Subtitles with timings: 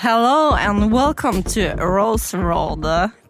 [0.00, 2.86] Hello and welcome to Rose Road.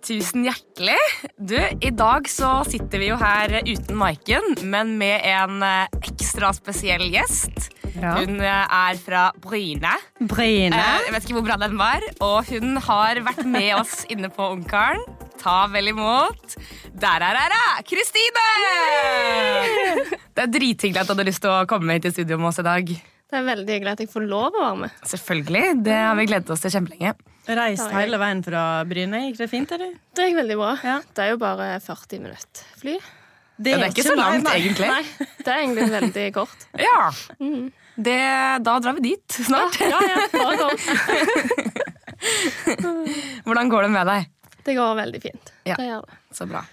[0.06, 0.98] Tusen hjertelig.
[1.36, 6.52] Du, I dag så sitter vi jo her uten Maiken, men med en eh, ekstra
[6.56, 7.72] spesiell gjest.
[7.98, 8.14] Ja.
[8.20, 9.92] Hun eh, er fra Bryne.
[10.22, 10.78] Bryne.
[10.78, 12.06] Eh, Jeg vet ikke hvor bra den var.
[12.22, 15.02] Og hun har vært med oss inne på Ungkaren.
[15.40, 16.52] Ta vel imot
[17.00, 17.62] Der er æra!
[17.88, 18.48] Kristine!
[20.36, 22.60] Det er drithyggelig at du hadde lyst til å komme hit i studio med oss
[22.60, 22.92] i dag.
[23.30, 24.94] Det er veldig hyggelig at jeg får lov å være med.
[25.06, 25.64] Selvfølgelig.
[25.86, 27.12] Det har vi gledet oss til kjempelenge.
[27.60, 29.20] Reist hele veien fra Bryne.
[29.28, 29.92] Gikk det fint, eller?
[30.18, 30.72] Det gikk veldig bra.
[30.86, 30.96] Ja.
[31.14, 32.96] Det er jo bare 40 minutter fly.
[33.60, 34.54] Ja, det er ikke så langt, nei.
[34.56, 34.88] egentlig.
[34.88, 35.04] Nei,
[35.44, 36.66] det er egentlig veldig kort.
[36.80, 37.10] Ja.
[38.00, 38.18] Det,
[38.64, 39.76] da drar vi dit snart.
[39.84, 40.68] Ja, ja, bare gå.
[43.46, 44.30] Hvordan går det med deg?
[44.64, 45.52] Det går veldig fint.
[45.68, 45.76] Ja.
[45.76, 46.20] Det gjør det.
[46.36, 46.64] Så bra.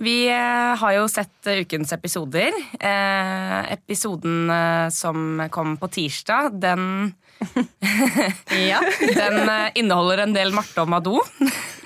[0.00, 2.54] Vi eh, har jo sett eh, ukens episoder.
[2.80, 7.12] Eh, episoden eh, som kom på tirsdag, den
[8.70, 8.80] Ja.
[9.00, 11.18] Den eh, inneholder en del Marte og Madou.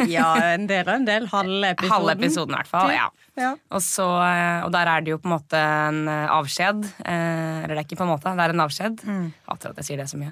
[0.07, 1.27] ja, en del og en del.
[1.33, 1.95] Halve episoden.
[1.95, 2.95] Halve episoden, i hvert fall.
[2.95, 3.09] Ja.
[3.35, 3.51] Ja.
[3.75, 6.87] Og, så, og der er det jo på en måte en avskjed.
[7.03, 9.03] Eh, eller det er ikke på en måte, det er en avskjed.
[9.51, 10.31] Hater at jeg sier det så mye.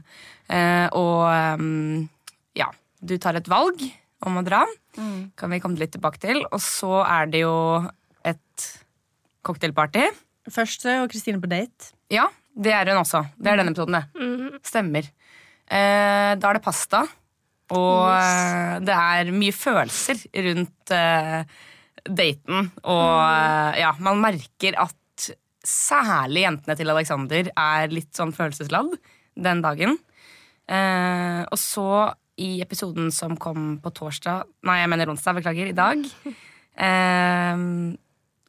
[0.55, 2.07] Eh, og ehm,
[2.59, 2.71] ja,
[3.03, 3.83] du tar et valg
[4.27, 4.63] om å dra.
[5.39, 6.43] Kan vi komme litt tilbake til.
[6.51, 7.57] Og så er det jo
[8.29, 8.69] et
[9.47, 10.07] cocktailparty.
[10.53, 11.93] Første og Kristine på date.
[12.13, 13.25] Ja, det er hun også.
[13.39, 14.63] Det er denne episoden, det.
[14.69, 15.11] Stemmer.
[15.73, 17.05] Eh, da er det pasta.
[17.73, 18.83] Og yes.
[18.85, 21.61] det er mye følelser rundt eh,
[22.05, 22.69] daten.
[22.83, 23.79] Og mm.
[23.81, 24.99] ja, man merker at
[25.63, 28.97] særlig jentene til Alexander er litt sånn følelsesladd
[29.47, 29.97] den dagen.
[30.69, 31.87] Eh, og så
[32.41, 35.37] i episoden som kom på torsdag Nei, jeg mener onsdag.
[35.41, 35.69] Beklager.
[35.69, 36.07] I dag.
[36.73, 37.65] Eh,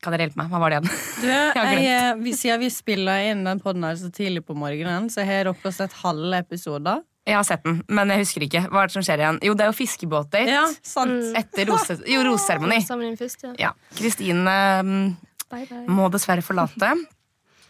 [0.03, 0.51] kan dere hjelpe meg?
[0.51, 0.91] Hva var det igjen?
[1.23, 4.55] Du, jeg jeg, eh, vi, siden vi spiller inn den podden her så tidlig på
[4.57, 7.03] morgenen, så har dere sett halve episoden.
[7.23, 8.65] Jeg har sett den, men jeg husker ikke.
[8.67, 9.37] Hva er det som skjer igjen?
[9.47, 11.29] Jo, det er jo fiskebåtdate Ja, sant.
[11.39, 12.81] etter rose, jo, roseseremoni.
[12.83, 13.53] Ja.
[13.61, 13.69] Ja.
[13.95, 15.05] Kristine mm,
[15.47, 15.85] Bye, bye.
[15.87, 16.89] må dessverre forlate.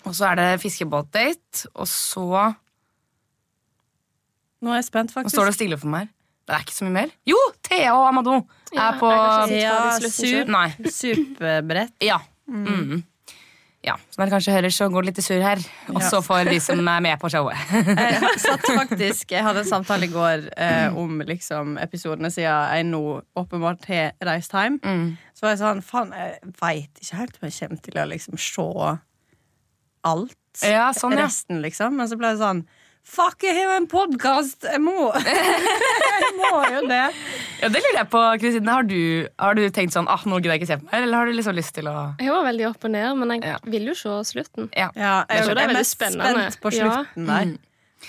[0.09, 2.47] Og så er det fiskebåtdate, og så
[4.63, 5.33] Nå er jeg spent, faktisk.
[5.35, 6.11] Nå står det stille for meg.
[6.47, 7.11] Det er ikke så mye mer.
[7.27, 7.37] Jo!
[7.63, 8.37] Thea og Amadou
[8.73, 9.09] Ja, er på
[9.55, 10.43] Ja, i.
[10.51, 10.67] Nei.
[10.91, 11.93] superbrett.
[12.03, 12.17] Ja.
[12.51, 13.03] Mm.
[13.87, 13.95] ja.
[14.11, 15.61] Som dere kanskje hører, så går det litt sur her.
[15.93, 16.21] Også Ja.
[16.25, 17.55] for de som er med på showet.
[17.71, 22.85] Jeg satt faktisk, jeg hadde en samtale i går eh, om liksom, episodene siden jeg
[22.91, 23.01] nå
[23.39, 24.79] åpenbart har reist hjem.
[24.83, 25.17] Mm.
[25.33, 28.37] Så var jeg sånn, faen, jeg veit ikke helt om jeg kommer til å liksom
[28.39, 28.69] se
[30.03, 30.37] alt.
[30.61, 31.25] Ja, sånn, ja.
[31.27, 31.95] Resten, liksom.
[31.97, 32.65] Men så ble det sånn
[33.03, 34.63] Fuck, jeg har jo en podkast!
[34.63, 34.93] Jeg må
[36.23, 37.01] Jeg må jo det.
[37.59, 38.71] ja, Det lurer jeg på, Kristine.
[38.71, 38.95] Har du,
[39.43, 41.35] har du tenkt sånn ah, nå gidder jeg ikke se på meg, eller har du
[41.35, 43.57] liksom lyst til å Jeg var veldig opp og ned, men jeg Ja.
[43.75, 44.69] vil jo se slutten.
[44.71, 44.87] Ja.
[44.95, 46.45] Ja, jeg, jeg, det er er mest spennende.
[46.47, 46.87] spent på Ja.
[46.87, 47.43] slutten der.
[47.51, 47.59] Mm.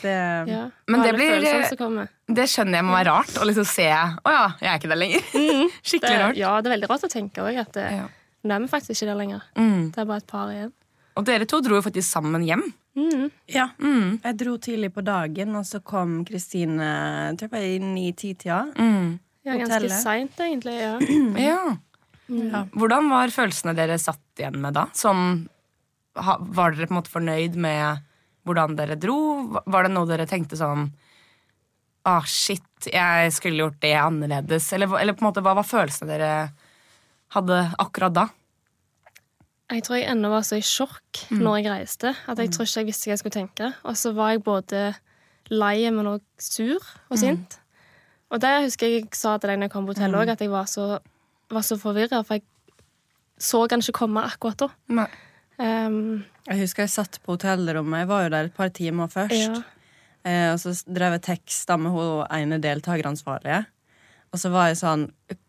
[0.01, 0.15] Det,
[0.53, 0.63] Ja.
[0.91, 2.09] Men det blir-.
[2.39, 5.03] Det skjønner jeg må være rart å liksom se Å ja, jeg er ikke der
[5.03, 5.27] lenger.
[5.35, 6.37] Det, Skikkelig rart.
[6.39, 8.07] ja, det er veldig rart å tenke òg at det, Ja.
[8.47, 9.43] nå er vi faktisk ikke der lenger.
[9.59, 9.91] Mm.
[9.91, 10.73] Det er bare et par igjen.
[11.19, 12.65] Og dere to dro jo faktisk sammen hjem.
[12.97, 13.31] Mm.
[13.51, 13.69] ja.
[13.83, 14.21] Mm.
[14.23, 18.61] Jeg dro tidlig på dagen, og så kom Kristine i ni-ti-tida.
[18.79, 19.19] Mm.
[19.45, 20.77] Ja, ganske seint, egentlig.
[20.81, 20.99] Ja.
[21.49, 21.77] Ja.
[22.29, 22.63] Ja.
[22.73, 24.87] Hvordan var følelsene dere satt igjen med da?
[24.97, 25.43] Sånn,
[26.17, 27.99] var dere på en måte fornøyd med
[28.49, 29.17] hvordan dere dro?
[29.53, 30.87] Var- Var det noe dere tenkte sånn
[32.07, 34.71] Ah, shit, jeg skulle gjort det annerledes?
[34.77, 36.33] Eller, eller på en måte, hva var følelsene dere
[37.33, 38.25] hadde akkurat da?
[39.73, 42.81] Jeg tror jeg ennå var så i sjokk når jeg reiste, at jeg tror ikke
[42.83, 43.71] jeg visste hva jeg skulle tenke.
[43.89, 44.83] Og så var jeg både
[45.51, 47.59] lei, men òg sur og sint.
[48.31, 50.41] Og det husker jeg jeg sa til deg når jeg kom på hotellet òg, at
[50.45, 50.99] jeg var så,
[51.51, 52.45] var så forvirra, for jeg
[53.41, 54.69] så han ikke komme akkurat da.
[55.01, 55.09] Nei.
[55.59, 58.05] Um, Jeg husker jeg satt på hotellrommet.
[58.05, 59.35] Jeg var jo der et par timer først.
[59.49, 59.63] ja.
[60.25, 63.67] Eh, og så drev jeg teksta med hun ene deltakeransvarlige.
[64.33, 65.03] Og så var jeg sånn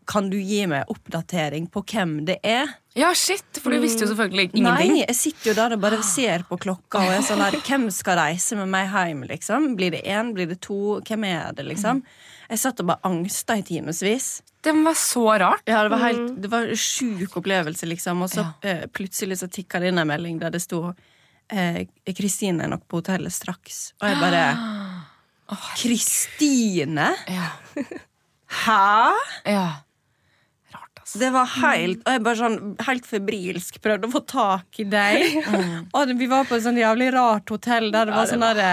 [0.06, 2.70] Kan du gi meg oppdatering på hvem det er?
[2.96, 4.92] Ja, shit, for du visste jo selvfølgelig ingenting.
[4.94, 7.90] Nei, jeg sitter jo der og bare ser på klokka og er sånn der Hvem
[7.92, 9.74] skal reise med meg hjem, liksom?
[9.76, 10.30] Blir det én?
[10.38, 11.02] Blir det to?
[11.04, 12.04] Hvem er det, liksom?
[12.50, 14.30] Jeg satt og bare angsta i timevis.
[14.64, 15.66] Det var så rart.
[15.68, 18.22] Ja, det var helt Det var en sjuk opplevelse, liksom.
[18.22, 18.54] Og så Ja.
[18.62, 20.94] eh, plutselig så tikka det inn en melding der det sto
[21.50, 21.86] eh,
[22.16, 23.94] Kristine er nok på hotellet straks.
[24.02, 24.46] Og jeg bare
[25.82, 27.12] Kristine?
[27.28, 27.50] Ja.
[28.66, 29.12] Hæ?
[29.46, 29.68] ja.
[31.06, 31.20] Altså.
[31.22, 32.56] Det var helt Og jeg bare sånn
[32.88, 35.36] helt febrilsk prøvde å få tak i deg.
[35.96, 38.72] Og vi var på et sånn jævlig rart hotell der det var sånn derre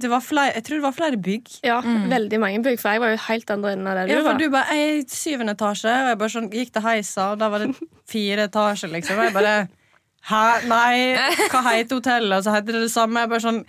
[0.00, 1.48] det var flere, Jeg tror det var flere bygg.
[1.66, 4.22] ja, veldig mange bygg, for jeg var jo helt andre enden av det Ja, du
[4.22, 4.38] for var.
[4.38, 7.42] du bare, jeg er i syvende etasje, og jeg bare sånn, gikk til heisa, og
[7.42, 7.74] da var det
[8.08, 9.18] fire etasjer, liksom.
[9.20, 9.56] Og jeg bare
[10.30, 10.40] Hæ?
[10.68, 11.16] Nei,
[11.52, 12.38] hva heter hotellet?
[12.38, 13.22] Og så heter det det samme.
[13.24, 13.60] Jeg bare sånn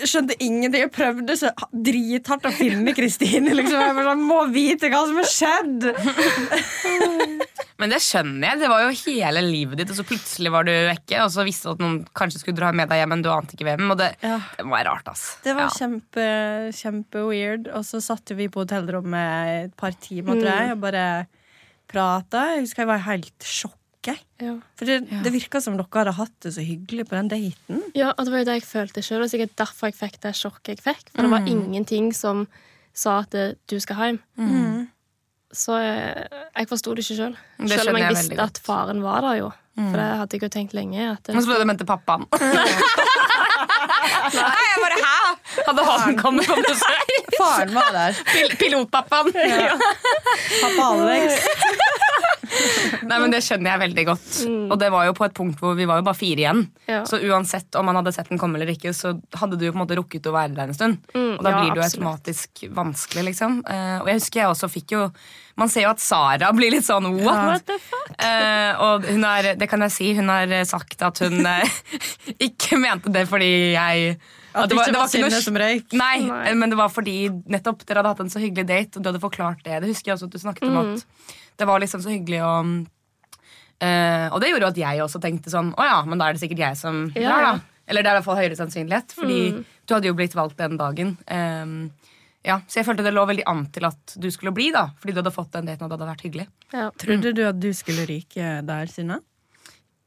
[0.00, 0.82] skjønte ingenting.
[0.86, 3.52] Jeg prøvde så drithardt å finne Kristine.
[3.54, 3.78] Liksom.
[3.80, 5.86] Jeg bare sånn, må vite hva som har skjedd!
[7.82, 8.60] Men det skjønner jeg.
[8.62, 11.18] Det var jo hele livet ditt, og så plutselig var du vekke.
[11.24, 13.56] Og så visste du at noen kanskje skulle dra med deg hjem, men du ante
[13.56, 13.90] ikke hvem.
[13.90, 14.38] Og det, Ja.
[14.58, 15.24] det var rart, ass.
[15.42, 15.74] Det var Ja.
[15.78, 16.26] kjempe,
[16.78, 17.68] kjempe weird.
[17.74, 21.26] Og så satt vi på hotellrommet et par timer, tror jeg, og bare
[21.90, 22.54] prata.
[22.54, 23.78] Jeg husker jeg var helt sjokk.
[24.10, 24.18] Jeg.
[24.42, 24.54] Ja.
[24.78, 27.82] For det, det virka som dere hadde hatt det så hyggelig på den daten.
[27.94, 30.34] ja, og det var jo det jeg følte sjøl, og sikkert derfor jeg fikk det
[30.38, 31.04] sjokket jeg fikk.
[31.14, 32.46] For det var ingenting som
[32.92, 34.18] sa at eh, du skal hjem.
[35.52, 37.34] Så jeg, jeg forsto det ikke sjøl.
[37.60, 39.50] Det Selv om jeg jeg visste at faren var der, jo.
[39.76, 41.00] For det hadde jeg jo tenkt lenge.
[41.14, 42.24] At Men så ble det mente pappaen.
[44.32, 45.16] Nei, jeg bare hæ?
[45.66, 47.12] Hadde han kommet på besøk?
[47.36, 48.16] Faren var der.
[48.32, 49.32] Pil pilotpappaen.
[49.32, 51.32] Pappa Alex.
[53.08, 54.28] Nei, men Det skjønner jeg veldig godt.
[54.72, 56.62] Og det var jo på et punkt hvor vi var jo bare fire igjen.
[56.90, 57.02] Ja.
[57.08, 59.78] Så uansett om man hadde sett den komme eller ikke, så hadde du jo på
[59.80, 60.98] en måte rukket å være der en stund.
[61.14, 63.60] Mm, og da ja, blir det jo automatisk vanskelig, liksom.
[63.68, 65.06] Uh, og jeg husker jeg også fikk jo
[65.60, 67.42] Man ser jo at Sara blir litt sånn what?
[67.44, 68.12] What the fuck?
[68.16, 71.74] Uh, og hun har, det kan jeg si, hun har sagt at hun eh,
[72.48, 74.14] ikke mente det fordi jeg
[74.54, 75.92] At det ikke var ikke noe- som røyk.
[75.96, 76.54] Nei, Nei.
[76.56, 77.18] men det var fordi
[77.52, 79.78] nettopp dere hadde hatt en så hyggelig date, og du hadde forklart det.
[79.84, 80.94] Det husker jeg også at du snakket om Mm.
[80.96, 82.54] at det var liksom så hyggelig å
[83.82, 86.36] Uh, Og det gjorde jo at jeg også tenkte sånn Å ja, men da er
[86.36, 87.48] det sikkert jeg som Ja, drar, ja.
[87.56, 87.88] da.
[87.90, 90.76] Eller det er i hvert fall høyere sannsynlighet, fordi du hadde jo blitt valgt den
[90.78, 91.08] dagen.
[91.26, 91.72] Um,
[92.46, 94.84] ja, så jeg følte det lå veldig an til at du skulle bli, da.
[95.02, 96.46] Fordi du hadde fått den daten, og det hadde vært hyggelig.
[96.70, 96.86] Ja.
[97.02, 99.18] Trodde du at du skulle ryke der, Synne?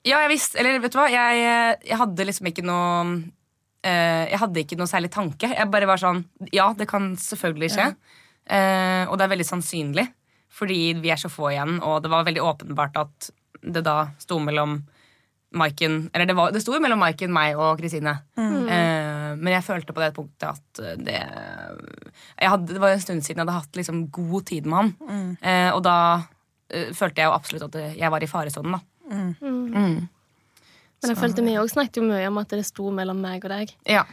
[0.08, 1.46] Ja, jeg visste Eller vet du hva, jeg,
[1.92, 5.52] jeg hadde liksom ikke noe uh, Jeg hadde ikke noe særlig tanke.
[5.52, 6.24] Jeg bare var sånn
[6.56, 7.92] Ja, det kan selvfølgelig skje.
[8.46, 10.04] Eh, og det er veldig sannsynlig,
[10.52, 13.32] fordi vi er så få igjen, og det var veldig åpenbart at
[13.66, 14.84] det da sto mellom
[15.56, 18.18] Maiken Eller det, var, det sto jo mellom Maiken, meg og Kristine.
[18.36, 23.24] Eh, men jeg følte på det punktet at det jeg hadde, Det var en stund
[23.24, 25.38] siden jeg hadde hatt liksom god tid med han.
[25.40, 25.98] Eh, og da
[26.68, 28.82] eh, følte jeg jo absolutt at jeg var i faresonen, da.
[29.06, 30.08] Mm.
[31.06, 33.54] Men jeg følte vi òg snakket jo mye om at det sto mellom meg og
[33.54, 33.76] deg.
[33.88, 34.04] Ja.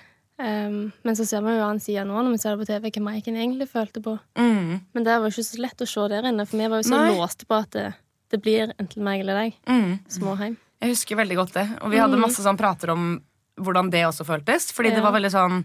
[0.40, 2.88] Um, men så ser vi jo annen side nå når vi ser det på TV,
[2.90, 4.16] hva Maiken egentlig følte på.
[4.38, 4.80] Mm.
[4.94, 6.88] Men det var jo ikke så lett å se der inne, for vi var jo
[6.88, 7.12] så Nei.
[7.18, 7.84] låste på at det,
[8.32, 9.98] det blir enten meg eller deg Mm.
[10.08, 10.56] hjem.
[10.82, 11.66] Jeg husker veldig godt det.
[11.82, 13.20] Og vi hadde masse sånn prater om
[13.60, 14.72] hvordan det også føltes.
[14.74, 15.64] Fordi det var veldig sånn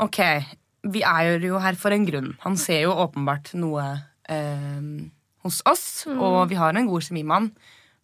[0.00, 0.18] Ok,
[0.88, 2.30] vi er jo her for en grunn.
[2.46, 3.82] Han ser jo åpenbart noe
[4.32, 4.80] eh,
[5.44, 7.50] hos oss, og vi har en god kjemi med han.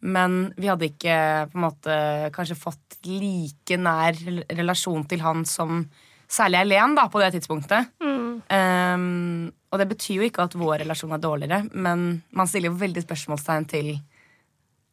[0.01, 1.15] Men vi hadde ikke
[1.51, 1.95] på en måte
[2.35, 4.19] kanskje fått like nær
[4.55, 5.83] relasjon til han som
[6.29, 7.89] særlig Helen da, på det tidspunktet.
[7.99, 12.81] Um, og det betyr jo ikke at vår relasjon er dårligere, men man stiller jo
[12.81, 13.91] veldig spørsmålstegn til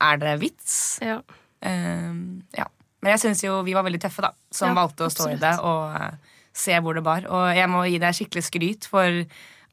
[0.02, 1.00] Er det vits?
[1.04, 1.20] Ja.
[1.62, 2.66] Um, ja.
[3.02, 5.40] Men jeg syns jo vi var veldig tøffe, da, som Ja, valgte å stå i
[5.40, 7.28] det og uh, se hvor det bar.
[7.30, 9.22] Og jeg må gi deg skikkelig skryt for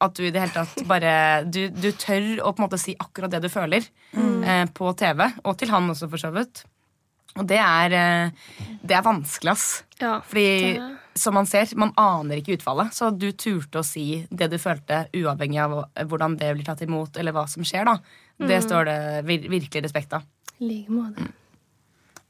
[0.03, 1.13] at du i det hele tatt bare
[1.47, 5.23] Du, du tør å på en måte si akkurat det du føler eh, på TV,
[5.43, 6.63] og til han også, for så vidt.
[7.39, 9.83] Og det er, eh, det er vanskelig, ass.
[10.01, 10.19] ja.
[10.21, 10.47] Fordi
[10.77, 12.89] det- som man ser, man aner ikke utfallet.
[12.93, 15.75] Så du turte å si det du følte, uavhengig av
[16.09, 17.99] hvordan det blir tatt imot, eller hva som skjer, da.
[18.41, 20.23] Det står det vir virkelig respekt av.
[20.59, 21.27] I like måte.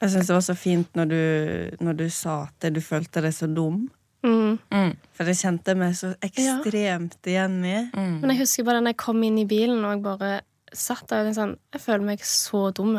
[0.02, 3.32] Jeg syns det var så fint når du, når du sa at du følte deg
[3.32, 3.86] så dum.
[4.24, 4.58] Mm.
[4.72, 4.92] Mm.
[5.14, 7.78] For det kjente jeg meg så ekstremt igjen i.
[7.92, 8.18] Mm.
[8.22, 10.34] Men jeg husker bare da jeg kom inn i bilen og jeg bare
[10.74, 12.96] satt der og tenkte sånn Jeg føler meg så dum.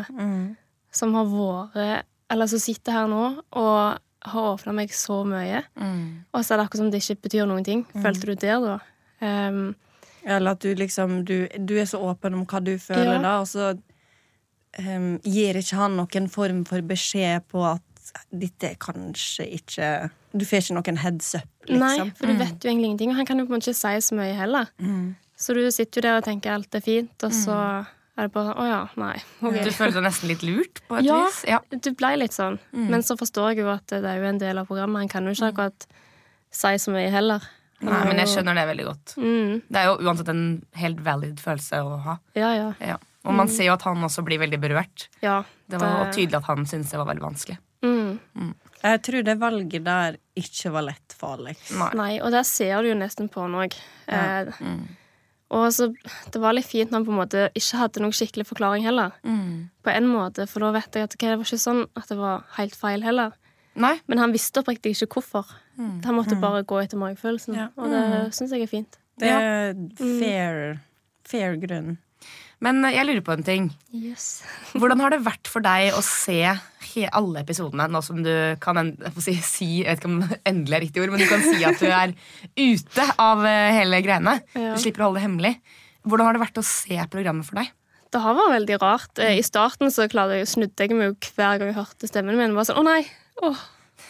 [0.94, 5.62] Som har vært Eller som sitter her nå og har åpna meg så mye.
[5.76, 6.24] Mm.
[6.32, 7.82] Og så er det akkurat som det ikke betyr noen ting.
[7.92, 8.76] Følte du der, da?
[9.20, 9.74] Um,
[10.24, 13.20] Eller at du liksom Du, du er så åpen om hva du føler, Ja.
[13.22, 13.74] da, og så
[14.78, 17.82] um, gir ikke han noen form for beskjed på at
[18.32, 19.88] dette er kanskje ikke
[20.36, 21.80] Du får ikke noen heads up, liksom.
[21.80, 23.10] Nei, for du vet jo egentlig ingenting.
[23.12, 24.66] Og han kan jo på en måte ikke si så mye heller.
[25.38, 27.54] Så du sitter jo der og tenker alt er fint, og så
[28.16, 29.16] er det bare Å ja, nei.
[29.42, 29.64] Okay.
[29.66, 31.40] Du føler deg nesten litt lurt på et Ja, vis?
[31.50, 31.58] Ja.
[31.70, 32.58] du ble litt sånn.
[32.72, 35.02] Men så forstår jeg jo at det er jo en del av programmet.
[35.02, 35.86] Han kan jo ikke akkurat
[36.54, 37.42] si så mye heller.
[37.84, 39.14] Nei, men jeg skjønner det veldig godt.
[39.18, 40.44] Mm, Det er jo uansett en
[40.78, 42.18] helt valid følelse å ha.
[42.38, 42.70] ja, ja.
[42.80, 42.96] Ja.
[43.24, 45.08] Og man ser jo at han også blir veldig berørt.
[45.22, 47.58] ja Det var tydelig at han syntes det var veldig vanskelig.
[47.82, 51.70] Mm, Jeg tror det valget der ikke var lett for Alex.
[51.78, 51.88] Nei.
[51.96, 53.76] nei, og der ser du jo nesten på han òg.
[54.12, 54.50] Eh,
[55.54, 55.88] og så,
[56.34, 59.16] det var litt fint når han på en måte ikke hadde noen skikkelig forklaring heller.
[59.24, 59.70] Mm.
[59.84, 62.18] På en måte, For da vet jeg at okay, det var ikke sånn at det
[62.20, 63.36] var helt feil heller.
[63.74, 63.94] Nei.
[64.10, 65.48] Men han visste oppriktig ikke hvorfor.
[65.78, 67.56] Han måtte bare gå etter magefølelsen.
[67.58, 67.70] Ja.
[67.80, 68.02] Og det
[68.36, 68.98] syns jeg er fint.
[69.18, 70.60] Det er fair,
[71.26, 71.96] fair grunn.
[72.62, 73.68] Men eh, jeg lurer på en ting.
[73.94, 74.42] Yes.
[74.78, 76.40] Hvordan har det vært for deg å se
[77.10, 78.30] alle episodene, nå som du
[78.62, 80.20] kan si, si Jeg vet ikke om
[80.50, 82.12] endelig er riktig ord, men du kan si at du er
[82.54, 84.36] ute av eh, hele greiene.
[84.54, 84.74] Ja.
[84.76, 85.54] Du slipper å holde det hemmelig.
[86.04, 87.72] Hvordan har det vært å se programmet for deg?
[88.14, 89.18] Det har vært veldig rart.
[89.18, 92.54] Eh, I starten så klarte jeg snudde jeg meg hver gang jeg hørte stemmen min.
[92.54, 93.02] Bare sånn, å nei,
[93.42, 93.64] åh,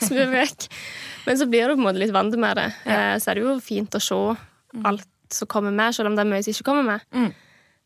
[0.04, 0.68] snu vekk.
[1.28, 2.68] Men så blir du på en måte litt vant med det.
[2.84, 3.14] Ja.
[3.16, 4.20] Så er det jo fint å se
[4.84, 7.06] alt som kommer med, selv om det er mye som ikke kommer med.
[7.16, 7.30] Mm.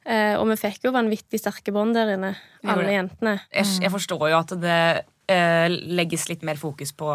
[0.09, 2.33] Eh, Og vi fikk jo vanvittig sterke bånd der inne,
[2.65, 3.35] alle jentene.
[3.53, 4.81] Jeg, jeg forstår jo at det
[5.29, 7.11] eh, legges litt mer fokus på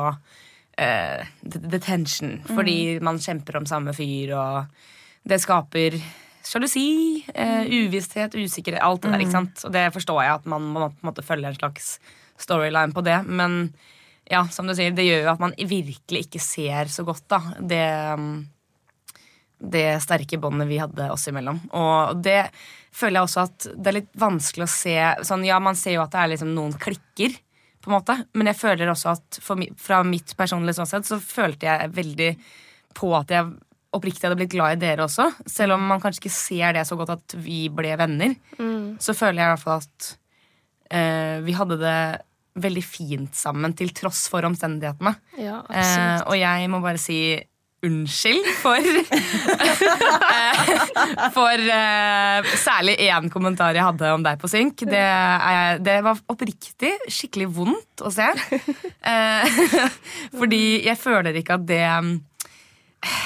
[0.78, 5.98] eh, the, tension, fordi man kjemper om samme fyr, og det skaper
[6.44, 9.24] sjalusi, eh, uvisshet, usikkerhet, alt det der.
[9.26, 9.66] ikke sant?
[9.66, 11.96] Og det forstår jeg at man må på en måte følge en slags
[12.38, 13.74] storyline på det, men
[14.30, 17.40] ja, som du sier, det gjør jo at man virkelig ikke ser så godt da,
[17.60, 17.86] det,
[18.20, 18.38] mm,
[19.74, 21.60] det sterke båndet vi hadde oss imellom.
[21.76, 22.46] Og det
[22.94, 24.96] føler jeg også at det er litt vanskelig å se
[25.28, 27.36] sånn, Ja, man ser jo at det er liksom noen klikker,
[27.84, 31.68] på en måte, men jeg føler også at for, fra mitt personlige ståsted så følte
[31.68, 32.30] jeg veldig
[32.96, 33.50] på at jeg
[33.94, 35.26] oppriktig hadde blitt glad i dere også.
[35.52, 38.38] Selv om man kanskje ikke ser det så godt at vi ble venner,
[39.04, 40.08] så føler jeg i hvert fall at
[40.96, 41.98] eh, vi hadde det
[42.64, 45.14] veldig fint sammen til tross for omstendighetene.
[45.42, 47.20] Ja, Eh, og jeg må bare si
[47.84, 48.80] unnskyld for
[51.36, 54.86] For uh, særlig én kommentar jeg hadde om deg på synk.
[54.90, 58.30] Det, er, det var oppriktig skikkelig vondt å se.
[59.04, 59.64] Uh,
[60.40, 61.84] fordi jeg føler ikke at det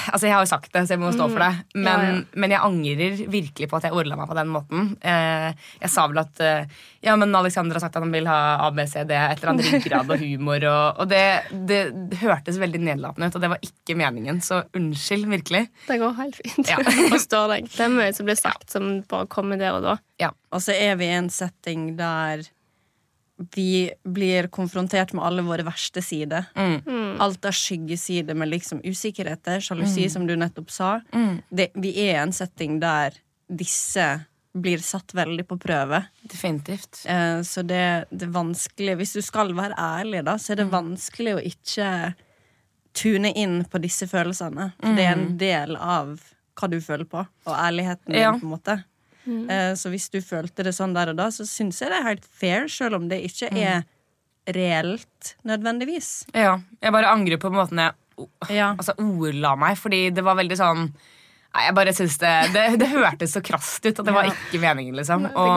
[0.08, 1.52] Altså, Jeg har jo sagt det, så jeg må stå for det.
[1.76, 2.22] Men, Ja, ja.
[2.34, 4.88] men jeg angrer virkelig på at jeg ordla meg på den måten.
[5.02, 5.52] Eh,
[5.84, 9.14] jeg sa vel at eh, Ja, men Alexander har sagt at han vil ha ABCD,
[9.14, 10.66] et eller annet ryggrad og humor.
[10.72, 11.24] Og, og det,
[11.70, 11.82] det,
[12.24, 14.42] hørtes veldig nedlatende ut, og det var ikke meningen.
[14.44, 15.68] Så unnskyld, virkelig.
[15.88, 16.66] Det går helt fint.
[16.68, 16.82] Ja.
[16.98, 17.72] Jeg forstår deg.
[17.72, 19.98] Det er mye som blir sagt som bare kommer der og da.
[20.22, 20.34] Ja.
[20.52, 22.48] Og så er vi i en setting der
[23.56, 26.46] vi blir konfrontert med alle våre verste sider.
[26.56, 27.18] Mm.
[27.22, 30.96] Alt av skyggesider med liksom usikkerheter, sjalusi, som du nettopp sa.
[31.14, 31.38] Mm.
[31.50, 33.14] Det, vi er i en setting der
[33.48, 34.08] disse
[34.58, 36.00] blir satt veldig på prøve.
[36.26, 37.04] Definitivt.
[37.06, 40.72] Eh, så det, det er vanskelig Hvis du skal være ærlig, da, så er det
[40.74, 41.92] vanskelig å ikke
[42.98, 44.72] tune inn på disse følelsene.
[44.82, 46.16] For det er en del av
[46.58, 48.32] hva du føler på, og ærligheten din, Ja.
[48.34, 48.80] på en måte.
[49.28, 52.08] Eh, så hvis du følte det sånn der og da, så syns jeg det er
[52.08, 53.84] helt fair, selv om det ikke er
[54.56, 56.26] reelt nødvendigvis.
[56.34, 57.94] Ja, Jeg bare angrer på måten jeg
[58.50, 58.72] Ja.
[58.74, 60.94] altså, ordla meg, fordi det var veldig sånn
[61.56, 64.60] Nei, jeg bare synes det, det, det hørtes så krast ut, og det var ikke
[64.62, 65.24] meningen, liksom.
[65.32, 65.48] Og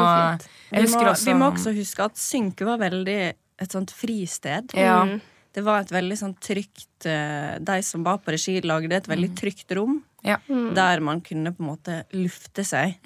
[0.71, 3.17] jeg Vi må, også vi må også huske at Synke var veldig
[3.61, 4.73] et sånt fristed.
[4.79, 5.03] Ja.
[5.05, 5.19] Mm.
[5.53, 9.33] Det var et veldig sånn trygt eh, De som var på regi, lagde et veldig
[9.37, 9.99] trygt rom.
[10.27, 10.37] Ja.
[10.77, 12.97] Der man kunne på en måte lufte seg.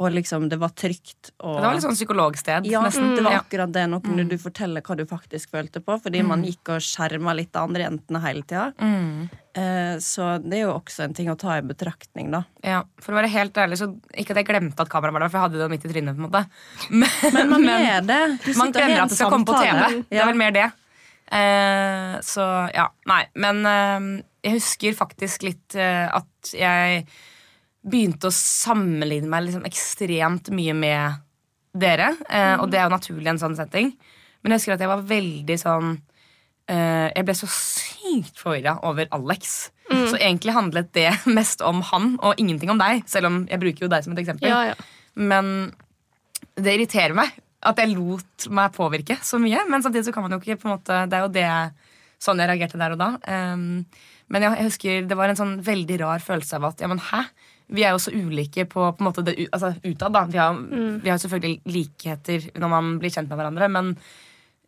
[0.00, 1.32] Og liksom, det var trygt.
[1.40, 3.14] Og, Det var litt sånn psykologsted, ja, nesten.
[3.16, 3.86] det var akkurat det.
[3.90, 7.52] Nå kunne du fortelle hva du faktisk følte på, fordi man gikk og skjerma litt
[7.52, 8.68] de andre jentene hele tida.
[8.78, 9.26] Mm.
[9.54, 12.44] Eh, så det er jo også en ting å ta i betraktning, da.
[12.64, 15.30] Ja, For å være helt ærlig, så ikke at jeg glemte at kameraet var der,
[15.30, 16.16] for jeg hadde det midt i trynet.
[16.16, 16.46] på en måte
[16.90, 18.22] Men, Men man gjør det.
[18.46, 19.68] Du man glemmer at det skal komme på TV.
[19.74, 19.92] Ja.
[20.10, 20.70] Det er vel mer det.
[21.32, 23.22] Eh, så ja, nei.
[23.40, 24.08] Men eh,
[24.44, 27.04] jeg husker faktisk litt eh, at jeg
[27.84, 31.20] begynte å sammenligne meg liksom ekstremt mye med
[31.76, 32.14] dere.
[32.30, 33.92] Eh, Og det er jo naturlig i en sånn setting.
[34.44, 35.94] Men jeg husker at jeg var veldig sånn
[36.68, 39.70] eh, Jeg ble så sykt forvirra over Alex.
[39.90, 43.02] Så egentlig handlet det mest om han og ingenting om deg.
[43.10, 44.48] Selv om jeg bruker jo deg som et eksempel.
[44.48, 44.76] Ja, ja.
[45.16, 45.72] Men
[46.56, 47.32] det irriterer meg
[47.64, 49.64] at jeg lot meg påvirke så mye.
[49.70, 51.48] Men samtidig så kan man jo ikke på en måte Det er jo det
[52.24, 53.10] sånn jeg reagerte der og da.
[53.28, 53.84] Um,
[54.32, 57.02] men jeg, jeg husker det var en sånn veldig rar følelse av at ja, men
[57.12, 57.24] hæ?
[57.74, 60.12] Vi er jo så ulike på, på en måte det, altså, utad.
[60.12, 60.58] da Vi har,
[61.00, 63.88] vi har selvfølgelig likheter når man blir kjent med hverandre, men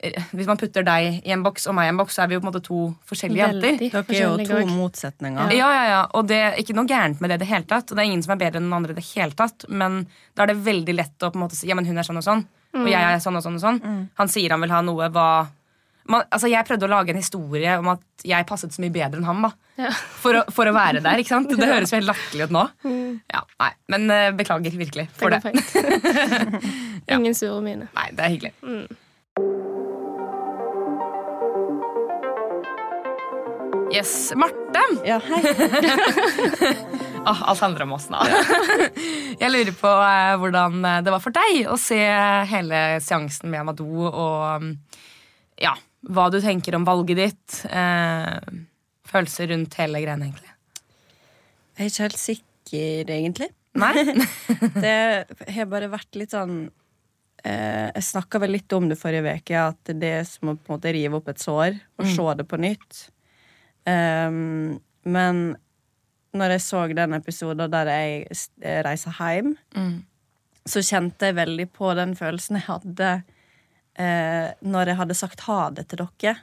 [0.01, 2.31] eh, hvis man putter deg i en boks og meg i en boks, så er
[2.31, 3.77] vi jo på en måte to forskjellige jenter.
[3.83, 4.79] Dere er jo to også.
[4.79, 5.53] motsetninger.
[5.59, 7.91] Ja, ja, ja, og det er ikke noe gærent med det i det hele tatt.
[7.91, 9.69] Og det er ingen som er bedre enn den andre i det hele tatt.
[9.69, 12.09] Men da er det veldig lett å på en måte si ja, men hun er
[12.09, 12.47] sånn og sånn,
[12.85, 13.81] og jeg er sånn og sånn og sånn.
[14.21, 15.29] Han sier han vil ha noe hva
[16.07, 19.21] man, altså Jeg prøvde å lage en historie om at jeg passet så mye bedre
[19.21, 19.47] enn han.
[19.77, 19.91] Ja.
[19.93, 21.21] for, å, for å være der.
[21.21, 21.51] ikke sant?
[21.53, 22.63] Det høres jo helt latterlig ut nå.
[23.35, 25.53] Ja, nei, Men uh, beklager virkelig for Det går.
[27.17, 27.91] Ingen sure mine.
[27.97, 28.55] Nei, det er hyggelig.
[33.93, 34.83] Yes, Marte.
[35.07, 35.43] Ja, hei.
[37.27, 38.21] Ah, oss nå.
[39.43, 41.99] Jeg lurer på eh, hvordan eh, det var for deg å se
[42.51, 44.71] hele seansen med Amadou, og mm,
[45.65, 45.75] ja,
[46.07, 47.59] hva du tenker om valget ditt.
[47.67, 48.63] Eh,
[49.11, 50.53] følelser rundt hele greiene, egentlig.
[51.77, 53.51] Jeg er ikke helt sikker, egentlig.
[53.77, 53.93] Nei?
[54.85, 54.97] Det
[55.59, 56.63] har bare vært litt sånn
[57.45, 60.71] eh, Jeg snakka vel litt om det forrige uke, at det er som å på
[60.71, 63.03] en måte rive opp et sår og se det på nytt.
[63.87, 65.45] Um, men
[66.39, 68.27] når jeg så den episoden der jeg
[68.63, 70.05] eh, reiser hjem, Mm.
[70.67, 73.11] så kjente jeg veldig på den følelsen jeg hadde
[73.99, 76.37] eh, når jeg hadde sagt ha det til dere.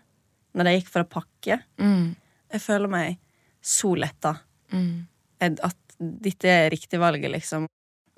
[0.54, 1.60] Når jeg gikk for å pakke.
[1.82, 2.16] Mm.
[2.54, 3.18] Jeg føler meg
[3.62, 4.36] så letta.
[4.72, 5.08] Mm.
[5.42, 7.66] At dette er riktig valget, liksom.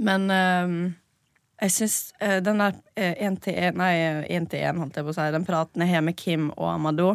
[0.04, 0.74] Men eh,
[1.64, 3.94] jeg syns eh, den der én til én Nei,
[4.36, 5.30] én til én, holdt jeg på å si.
[5.32, 7.14] Den praten jeg har med Kim og Amadou.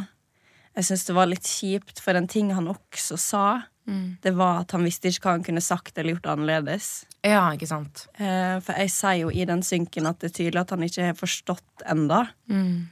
[0.76, 3.44] Jeg syns det var litt kjipt, for en ting han også sa,
[3.88, 4.16] Mm.
[4.22, 7.06] det var at han visste ikke hva han kunne sagt eller gjort annerledes.
[7.26, 8.06] Ja, ikke sant.
[8.20, 11.10] Eh, for jeg sier jo i den synken at det er tydelig at han ikke
[11.10, 12.88] har forstått enda Mm.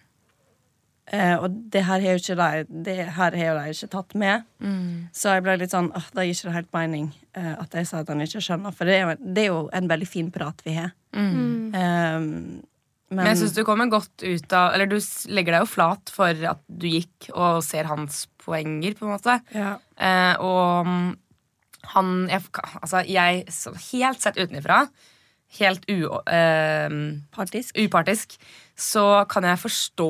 [1.09, 4.15] Eh, og det her har jo ikke de Det her har jo de ikke tatt
[4.15, 4.43] med.
[4.61, 5.09] Mm.
[5.17, 7.89] Så jeg ble litt sånn åh, Da gir ikke det helt mening eh, at jeg
[7.89, 8.75] sa at han ikke skjønner.
[8.77, 10.93] For det er, jo, det er jo en veldig fin prat vi har.
[11.17, 12.61] Mm.
[13.11, 14.99] Men, Men jeg syns du kommer godt ut av Eller du
[15.33, 19.39] legger deg jo flat for at du gikk og ser hans poenger, på en måte.
[19.57, 19.77] ja.
[19.97, 21.07] Eh, og mm,
[21.95, 22.43] han jeg,
[22.83, 23.47] Altså, jeg
[23.93, 24.83] helt sett utenfra,
[25.59, 26.97] helt u, eh,
[27.33, 27.73] Partisk.
[27.81, 28.37] upartisk,
[28.77, 30.09] så kan jeg forstå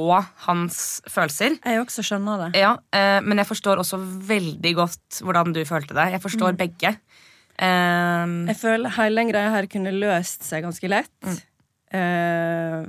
[0.48, 1.54] hans følelser.
[1.64, 2.58] Jeg også skjønner det.
[2.60, 6.08] Ja, eh, men jeg forstår også veldig godt hvordan du følte det.
[6.16, 6.96] Jeg forstår begge.
[7.58, 11.44] Eh, Jeg føler hele den greia her kunne løst seg ganske lett.
[11.90, 12.84] Eh,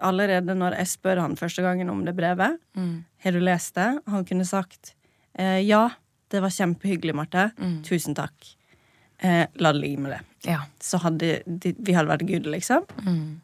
[0.00, 3.88] allerede når jeg spør han første gangen om det brevet, mm, har du lest det?
[4.08, 4.94] Han kunne sagt
[5.38, 5.90] eh, ja,
[6.32, 7.50] det var kjempehyggelig, Marte.
[7.60, 7.82] Mm.
[7.86, 8.54] Tusen takk.
[9.18, 10.22] Eh, la det ligge med det.
[10.50, 10.62] ja.
[10.80, 12.86] Så hadde de, vi hadde vært good, liksom.
[13.06, 13.40] Mm,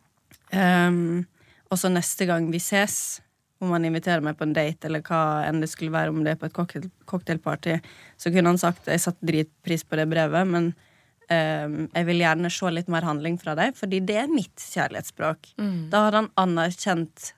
[0.52, 1.24] Um,
[1.72, 3.22] og så neste gang vi ses,
[3.62, 6.34] om han inviterer meg på en date, eller hva enn det skulle være, om det
[6.34, 7.80] er på et cocktail,
[8.20, 10.72] så kunne han sagt jeg satte dritpris på det brevet, men
[11.30, 15.52] um, jeg vil gjerne se litt mer handling fra deg, fordi det er mitt kjærlighetsspråk.
[15.58, 17.32] mm, Da hadde han anerkjent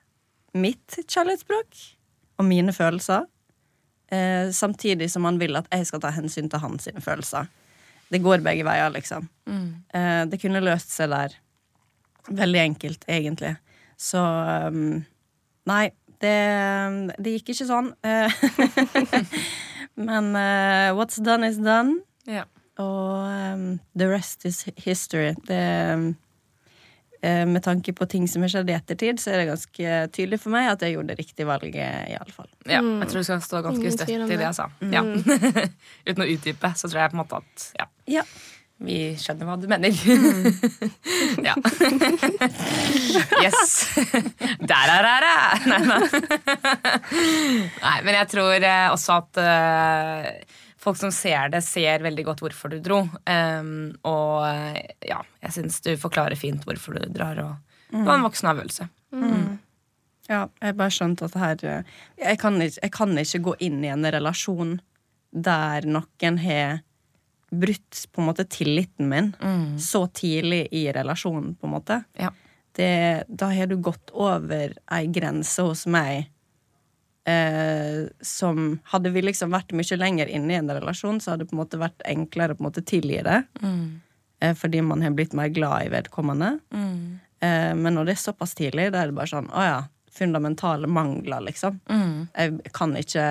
[0.55, 1.81] mitt kjærlighetsspråk
[2.39, 3.25] og mine følelser,
[4.11, 7.47] uh, samtidig som han vil at jeg skal ta hensyn til hans følelser.
[8.11, 9.29] Det går begge veier, liksom.
[9.49, 9.67] mm.
[9.95, 11.35] Uh, det kunne løst seg der.
[12.29, 13.55] Veldig enkelt, egentlig.
[13.97, 15.03] Så um,
[15.65, 15.89] Nei,
[16.21, 16.35] det,
[17.21, 17.87] det gikk ikke sånn.
[18.05, 18.33] Eh,
[20.07, 21.99] Men uh, what's done is done.
[22.29, 22.45] ja.
[22.81, 25.33] Og um, the rest is history.
[25.47, 25.59] Det
[25.95, 26.15] um,
[27.25, 30.53] Med tanke på ting som har skjedd i ettertid, så er det ganske tydelig for
[30.53, 32.49] meg at jeg gjorde det riktige valget, fall.
[32.69, 34.67] Ja, jeg tror du skal stå ganske Ingen støtt i det jeg sa.
[34.93, 35.01] Ja.
[36.11, 37.87] Uten å utdype, så tror jeg på en måte at ja,
[38.19, 38.23] Ja.
[38.85, 39.89] vi skjønner hva du mener.
[41.47, 41.55] ja.
[43.45, 43.73] yes.
[44.61, 45.33] Der er det!
[45.71, 45.99] Nei, nei.
[47.81, 50.29] nei, men jeg tror eh, også at eh,
[50.85, 53.01] folk som ser det, ser veldig godt hvorfor du dro.
[53.25, 54.45] Um, og
[55.05, 57.55] ja, jeg syns du forklarer fint hvorfor du drar, og
[57.91, 58.87] det var en voksen avgjørelse.
[60.25, 63.83] Ja, jeg bare skjønte at her eh, jeg kan, ikke, jeg kan ikke gå inn
[63.85, 64.79] i en relasjon
[65.35, 66.79] der noen har
[67.53, 69.77] brutt på en måte tilliten min Mm.
[69.79, 71.99] så tidlig i relasjonen, på en måte.
[72.17, 72.31] Ja.
[72.75, 76.25] Det, da har du gått over ei grense hos meg
[77.25, 81.51] eh, som Hadde vi liksom vært mye lenger inne i en relasjon, så hadde det
[81.51, 83.41] på en måte vært enklere å på en måte tilgi det.
[83.61, 84.01] Mm.
[84.39, 86.57] Eh, fordi man har blitt mer glad i vedkommende.
[86.73, 87.19] Mm.
[87.39, 89.77] Eh, men når det er såpass tidlig, da er det bare sånn Å ja,
[90.15, 91.79] fundamentale mangler, liksom.
[91.89, 92.27] Mm.
[92.33, 93.27] Jeg kan ikke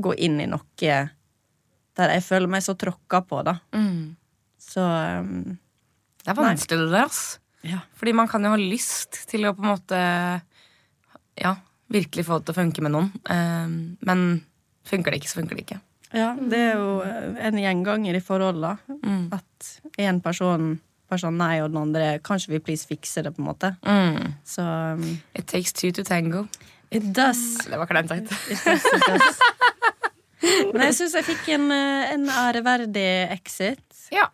[0.00, 1.00] gå inn i noe
[1.98, 3.56] der jeg føler meg så tråkka på, da.
[3.76, 4.16] Mm.
[4.60, 5.58] Så um,
[6.22, 7.08] Det er vanskelig, det der.
[7.08, 7.40] altså.
[7.66, 7.80] ja.
[7.98, 10.00] Fordi man kan jo ha lyst til å på en måte
[11.40, 11.56] Ja,
[11.90, 13.10] virkelig få det til å funke med noen.
[13.30, 13.72] Eh,
[14.08, 14.26] men
[14.88, 15.80] funker det ikke, så funker det ikke.
[16.16, 16.30] ja.
[16.40, 17.00] Det er jo
[17.50, 18.76] en gjenganger i forhold, da.
[19.04, 19.28] Mm.
[19.36, 20.72] At én person
[21.10, 23.72] bare sånn nei, og den andre Kanskje vi please fikser det, på en måte.
[23.82, 24.34] Mm.
[24.46, 26.46] Så um, It takes two to tango.
[26.90, 27.58] it does.
[27.66, 28.30] Det var kleint sagt.
[28.50, 29.40] It does, it does.
[30.72, 33.84] Men jeg syns jeg fikk en, eh, en æreverdig exit.
[34.10, 34.24] Ja.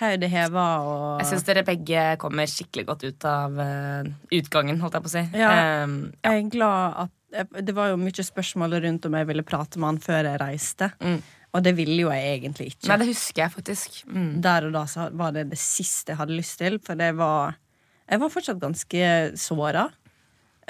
[0.00, 4.98] Høyde heva og Jeg syns dere begge kommer skikkelig godt ut av uh, utgangen, holdt
[4.98, 5.22] jeg på å si.
[5.40, 5.52] Ja.
[5.56, 5.94] Eh,
[6.26, 9.92] Jeg er glad at Det var jo mye spørsmål rundt om jeg ville prate med
[9.94, 10.90] han før jeg reiste.
[11.00, 11.20] Mm.
[11.54, 12.88] Og det ville jo jeg egentlig ikke.
[12.90, 14.00] nei, det husker jeg faktisk.
[14.10, 14.28] Mm.
[14.44, 17.56] Der og da så var det det siste jeg hadde lyst til, for det var
[18.10, 19.88] Jeg var fortsatt ganske såra.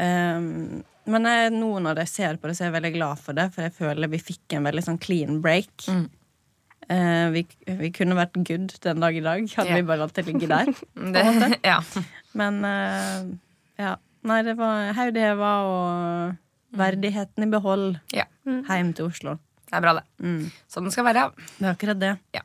[0.01, 3.37] Um, men jeg, nå når jeg ser på det, så er jeg veldig glad for
[3.37, 5.73] det, for jeg føler vi fikk en veldig sånn clean break.
[5.91, 6.07] Mm.
[6.91, 7.45] Uh, vi,
[7.81, 9.79] vi kunne vært good den dag i dag, hadde yeah.
[9.79, 10.73] vi bare latt det ligge der.
[11.15, 11.25] Det,
[11.67, 11.79] ja.
[12.39, 13.31] Men uh,
[13.81, 13.97] ja.
[14.27, 18.27] Nei, det var hodet heva og verdigheten i behold ja.
[18.45, 19.39] hjem til Oslo.
[19.65, 20.05] Det er bra, det.
[20.21, 20.51] Mm.
[20.69, 21.23] Sånn det skal være.
[21.57, 22.43] Det er akkurat det.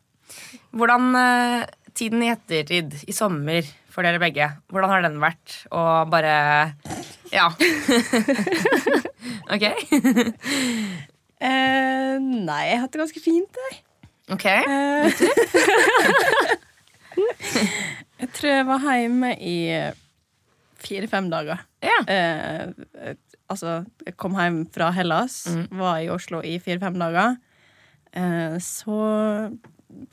[0.71, 1.65] Hvordan uh,
[1.97, 5.57] tiden i ettertid, i sommer, for dere begge, hvordan har den vært?
[5.75, 6.37] Og bare
[7.33, 7.47] Ja.
[9.53, 9.63] ok?
[11.35, 13.73] Uh, nei, jeg har hatt det ganske fint, jeg.
[14.33, 14.45] Ok.
[14.45, 15.09] Uh,
[18.21, 19.57] jeg tror jeg var hjemme i
[20.85, 21.63] fire-fem dager.
[21.83, 21.97] Ja.
[22.11, 22.61] Eh,
[23.01, 23.15] eh,
[23.51, 27.29] altså, jeg kom hjem fra Hellas, var i Oslo i fire-fem dager.
[28.15, 28.97] Eh, så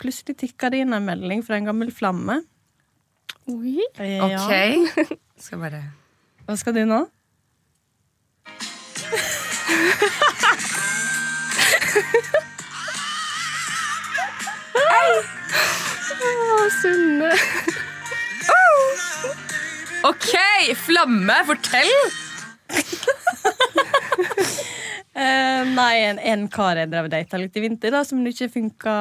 [0.00, 2.36] plutselig tikka det inn en melding fra en gammel flamme.
[3.50, 3.78] Oi.
[3.98, 4.52] Ok.
[5.42, 5.82] Skal bare
[6.52, 6.96] Hva skal du nå?
[16.20, 17.30] Å, Sunne.
[20.10, 20.28] Ok!
[20.82, 21.94] Flamme, fortell!
[25.12, 28.52] Eh, nei, en, en kar jeg drev data litt i vinter, da, som det ikke
[28.58, 28.94] funka,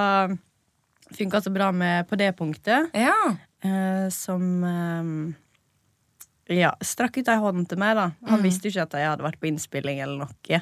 [1.20, 2.92] funka så bra med på det punktet.
[2.96, 3.16] Ja.
[3.64, 5.16] Eh, som eh,
[6.54, 7.96] ja, strakk ut ei hånd til meg.
[7.96, 10.62] da Han visste jo ikke at jeg hadde vært på innspilling eller noe.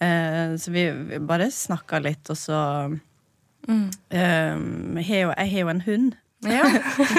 [0.00, 2.58] Eh, så vi, vi bare snakka litt, og så
[3.68, 3.90] Mm.
[4.10, 6.14] eh, jeg, jeg har jo en hund.
[6.48, 6.64] Ja.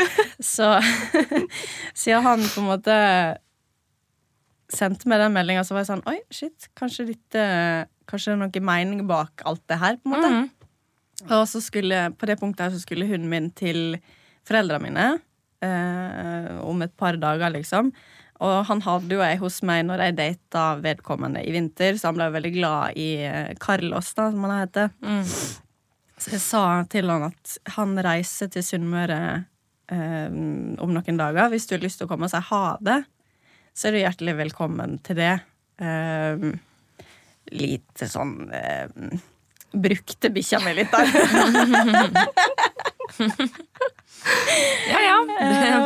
[0.42, 0.66] Så
[1.94, 2.96] siden han på en måte
[4.74, 7.38] sendte meg den meldinga, så var jeg sånn Oi, shit, kanskje, litt
[8.10, 10.00] kanskje det er noe mening bak alt det her.
[10.02, 10.50] på en måte Mm.
[11.38, 14.00] Og så skulle, på det punktet her så skulle hunden min til
[14.50, 15.20] foreldrene mine eh,
[15.62, 17.92] om et par dager, liksom.
[18.42, 22.18] Og han hadde jo ei hos meg når jeg data vedkommende i vinter, så han
[22.18, 24.90] ble veldig glad i eh, Carlos, da, som han heter.
[25.06, 25.22] Mm.
[26.22, 29.22] Så jeg sa til han at han reiser til Sunnmøre
[29.94, 31.52] eh, om noen dager.
[31.54, 32.98] Hvis du har lyst til å komme og si ha det,
[33.78, 35.36] så er du hjertelig velkommen til det.
[35.82, 36.50] Eh,
[37.52, 38.90] lite sånn eh,
[39.72, 41.08] Brukte bikkja mi litt der.
[44.90, 45.18] ja, ja.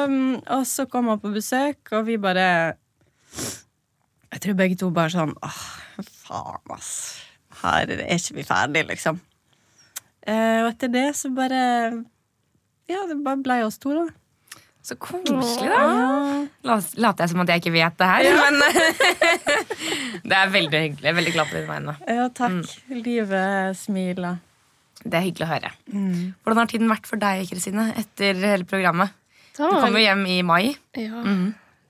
[0.06, 2.48] Um, og så kom han på besøk, og vi bare
[4.34, 5.62] Jeg tror begge to bare sånn Åh,
[6.26, 6.92] faen, ass.
[7.62, 9.22] Her er ikke vi ferdig, liksom.
[10.26, 11.62] Uh, og etter det så bare
[12.92, 14.06] Ja, det bare blei oss to, da.
[14.86, 15.78] Så koselig, da.
[15.82, 16.42] Ja.
[16.68, 18.60] La- Later jeg som at jeg ikke vet det her, men
[20.30, 21.02] det er veldig hyggelig.
[21.08, 21.96] Jeg er veldig glad på dine vegne.
[22.06, 22.76] Ja, takk.
[22.94, 24.36] Livet smiler.
[25.06, 25.70] Det er hyggelig å høre.
[25.94, 29.14] Hvordan har tiden vært for deg, Kristine, etter hele programmet?
[29.56, 30.76] Det Du kom jo hjem i mai.
[30.98, 31.22] ja,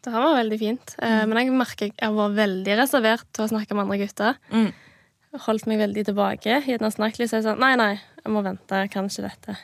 [0.05, 0.95] det her var veldig fint.
[0.99, 1.29] Mm.
[1.31, 4.35] Men jeg merker jeg var veldig reservert til å snakke med andre gutter.
[4.51, 4.67] Mm.
[5.47, 6.59] Holdt meg veldig tilbake.
[6.67, 8.83] Gjerne snakket litt, så jeg sa nei, nei, jeg må vente.
[8.83, 9.55] Jeg kan ikke dette.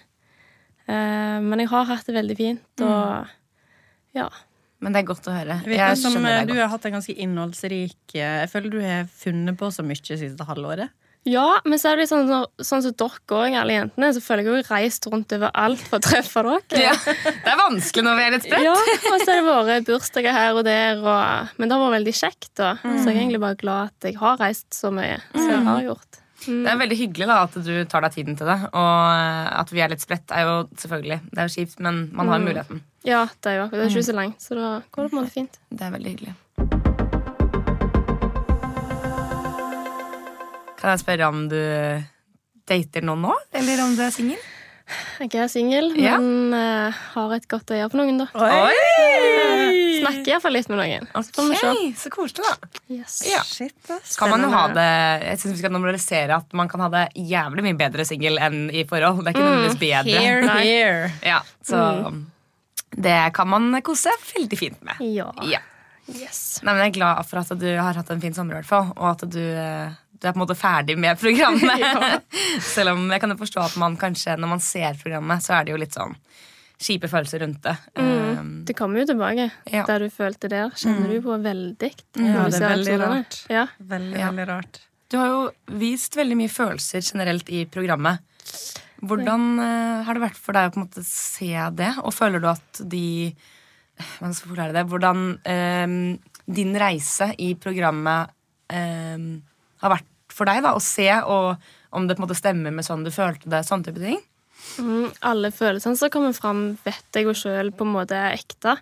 [0.87, 3.29] Eh, Men jeg har hatt det veldig fint, og
[4.17, 4.29] ja.
[4.81, 5.59] Men det er godt å høre.
[5.69, 6.63] Jeg som eh, du godt.
[6.63, 10.47] har hatt en ganske innholdsrik eh, Jeg føler du har funnet på så mye siste
[10.47, 10.89] halvåret.
[11.29, 14.63] Ja, men så er det sånn sånn som dere òg, alle jentene, så føler jeg
[14.63, 16.61] jo reist rundt overalt for å treffe dere.
[16.87, 18.65] Ja, det er vanskelig når vi er litt spredt.
[18.65, 21.97] Ja, og så har det vært bursdager her og der, og, men det har vært
[21.99, 22.49] veldig kjekt.
[22.57, 25.63] da Så jeg er egentlig bare glad at jeg har reist så mye som jeg
[25.69, 26.21] har gjort.
[26.41, 28.57] Det er veldig hyggelig da at du tar deg tiden til det.
[28.73, 32.33] Og at vi er litt spredt, er jo selvfølgelig Det er jo kjipt, men man
[32.33, 32.81] har muligheten.
[33.05, 33.83] Ja, det er jo akkurat.
[33.83, 35.61] Det er ikke så langt, så da går det på en måte fint.
[35.69, 36.90] Det er veldig hyggelig.
[40.81, 41.59] Kan jeg spørre om du
[42.71, 44.41] dater noen nå, eller om du er singel?
[45.21, 46.17] Jeg er singel, Ja.
[46.19, 48.25] men eh, har et godt øye på noen, da.
[48.35, 50.01] Oi!
[50.01, 51.05] Snakker iallfall litt med noen.
[51.13, 51.69] Så får vi se.
[51.69, 52.71] Ok, så koselig, da.
[52.91, 53.19] Yes.
[53.29, 53.43] Ja.
[53.47, 53.77] Shit.
[54.17, 54.87] Kan man jo ha det
[55.29, 58.65] Jeg synes vi skal normalisere at man kan ha det jævlig mye bedre singel enn
[58.73, 59.21] i forhold.
[59.23, 60.25] Det er ikke nødvendigvis bedre.
[60.25, 61.11] Here, here.
[61.23, 61.85] Ja, så
[62.91, 64.99] det kan man kose veldig fint med.
[65.07, 65.29] Ja.
[65.47, 65.61] Ja.
[66.11, 66.59] Yes.
[66.65, 68.67] Nei, men Jeg er glad for at du har hatt en fin sommer, i hvert
[68.73, 71.81] fall, og at du, eh, du er på en måte ferdig med programmet.
[72.73, 75.65] Selv om jeg kan jo forstå at man kanskje, når man ser programmet, så er
[75.65, 76.13] det jo litt sånn
[76.81, 77.73] kjipe følelser rundt det.
[77.97, 79.47] Um, Det kommer jo tilbake.
[79.69, 79.83] Ja.
[79.89, 81.91] Der du følte der, kjenner du på veldig.
[82.21, 83.39] Ja, det er veldig rart.
[83.53, 83.65] Ja.
[83.77, 84.29] Veldig, Ja.
[84.31, 84.79] veldig rart.
[85.11, 85.41] Du har jo
[85.81, 88.21] vist veldig mye følelser generelt i programmet.
[89.01, 91.91] Hvordan eh, har det vært for deg å på en måte se det?
[92.05, 93.33] Og føler du at de
[94.01, 94.85] Hvordan skal jeg forklare det?
[94.89, 95.95] Hvordan eh,
[96.49, 98.31] din reise i programmet
[98.73, 99.25] eh,
[99.83, 101.55] har vært for deg da, å se, og
[101.95, 103.63] om det på en måte stemmer med sånn du følte det?
[103.67, 104.21] Sånne type ting.
[104.79, 108.77] Mm, alle følelsene som kommer fram, vet jeg jo sjøl på en måte er ekte.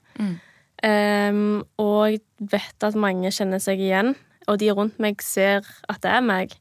[0.85, 4.13] Em, og jeg vet at mange kjenner seg igjen,
[4.49, 6.55] og de rundt meg ser at det er meg.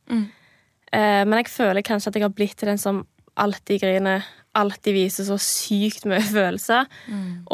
[0.92, 3.04] Eh, men jeg føler kanskje at jeg har blitt til den som
[3.38, 4.24] alltid griner,
[4.58, 6.88] alltid viser så sykt mye følelser.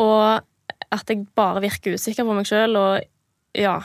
[0.01, 3.03] Og at jeg bare virker usikker på meg sjøl og
[3.55, 3.77] ja,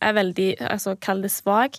[0.00, 1.78] er veldig altså, Kall det svak.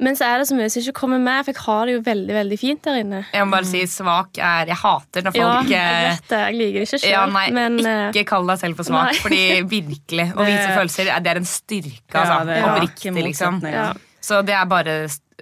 [0.00, 2.00] Men så er det så mye som ikke kommer med, for jeg har det jo
[2.06, 3.20] veldig veldig fint der inne.
[3.34, 6.38] Jeg må bare si svak er Jeg hater når folk Ja, jeg eh, vet det.
[6.44, 7.10] Jeg liker det ikke selv.
[7.10, 9.22] ja, nei, men eh, Ikke kall deg selv for svak, nei.
[9.24, 9.40] fordi
[9.72, 12.14] virkelig å vise følelser det er en styrke.
[12.14, 13.58] Ja, Altså, det er Oppriktig, liksom.
[13.66, 13.88] ja.
[14.28, 14.94] Så det er bare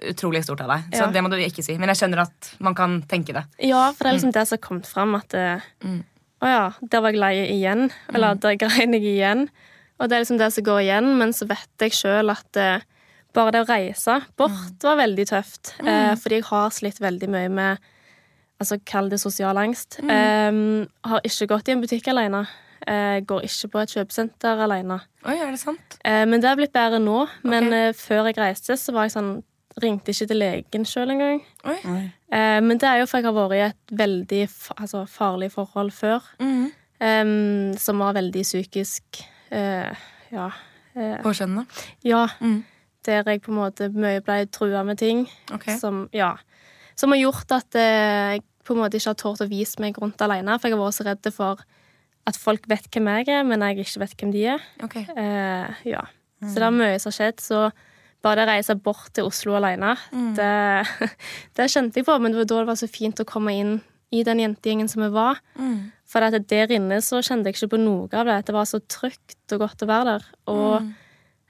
[0.07, 0.89] utrolig stort av deg.
[0.93, 1.11] Så Ja.
[1.11, 1.77] det må du ikke si.
[1.77, 3.45] Men jeg skjønner at man kan tenke det.
[3.61, 5.15] ja, for det er liksom det som har kommet fram.
[5.15, 6.03] At det, Mm.
[6.41, 7.91] Å ja, der var jeg lei igjen.
[8.13, 9.49] Eller der grein jeg igjen.
[9.99, 12.79] Og det er liksom det som går igjen, men så vet jeg sjøl at eh,
[13.37, 15.75] bare det å reise bort var veldig tøft.
[15.83, 17.85] Eh, fordi jeg har slitt veldig mye med
[18.57, 19.99] altså Kall det sosial angst.
[20.01, 20.61] Eh,
[21.11, 22.47] har ikke gått i en butikk alene.
[22.87, 24.99] Eh, går ikke på et kjøpesenter alene.
[25.27, 25.97] Oi, er det sant?
[26.07, 27.25] Eh, men det har blitt bedre nå.
[27.43, 27.89] Men okay.
[27.89, 29.37] eh, før jeg reiste, så var jeg sånn
[29.77, 31.35] Ringte ikke til legen sjøl engang.
[31.69, 35.51] Eh, men det er jo for jeg har vært i et veldig fa altså, farlig
[35.53, 36.25] forhold før.
[36.41, 36.71] Mm.
[36.97, 39.21] em, som var veldig psykisk
[39.53, 40.47] eh, Ja.
[41.21, 41.67] Påkjennende?
[42.01, 42.23] Ja.
[42.41, 42.63] Mm.
[43.07, 45.79] Der jeg på en måte mye ble trua med ting okay.
[45.79, 46.35] som Ja.
[46.97, 49.97] Som har gjort at eh, jeg på en måte ikke har tort å vise meg
[50.01, 50.57] rundt alene.
[50.59, 51.61] For jeg har vært så redd for
[52.27, 54.63] at folk vet hvem jeg er, men jeg ikke vet hvem de er.
[54.83, 55.05] Okay.
[55.15, 56.01] Eh, ja.
[56.41, 57.43] Så det er mye som har skjedd.
[57.43, 57.61] Så
[58.25, 59.93] bare det å reise bort til Oslo alene,
[60.35, 60.49] det,
[61.57, 62.17] det kjente jeg på.
[62.19, 63.77] Men det var da det var så fint å komme inn
[64.15, 65.39] i den jentegjengen som vi var.
[65.59, 65.91] Mm.
[66.07, 68.37] For at der inne så kjente jeg ikke på noe av det.
[68.47, 70.31] Det var så trygt og godt å være der.
[70.51, 70.95] Og Mm.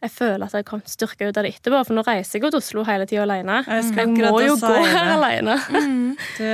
[0.04, 2.52] Jeg føler at jeg kom styrka ut av det etterpå, for nå reiser jeg jo
[2.54, 3.64] til Oslo hele tida alene.
[3.66, 5.56] Jeg skal Jeg må jo gå her alene.
[6.38, 6.52] Det,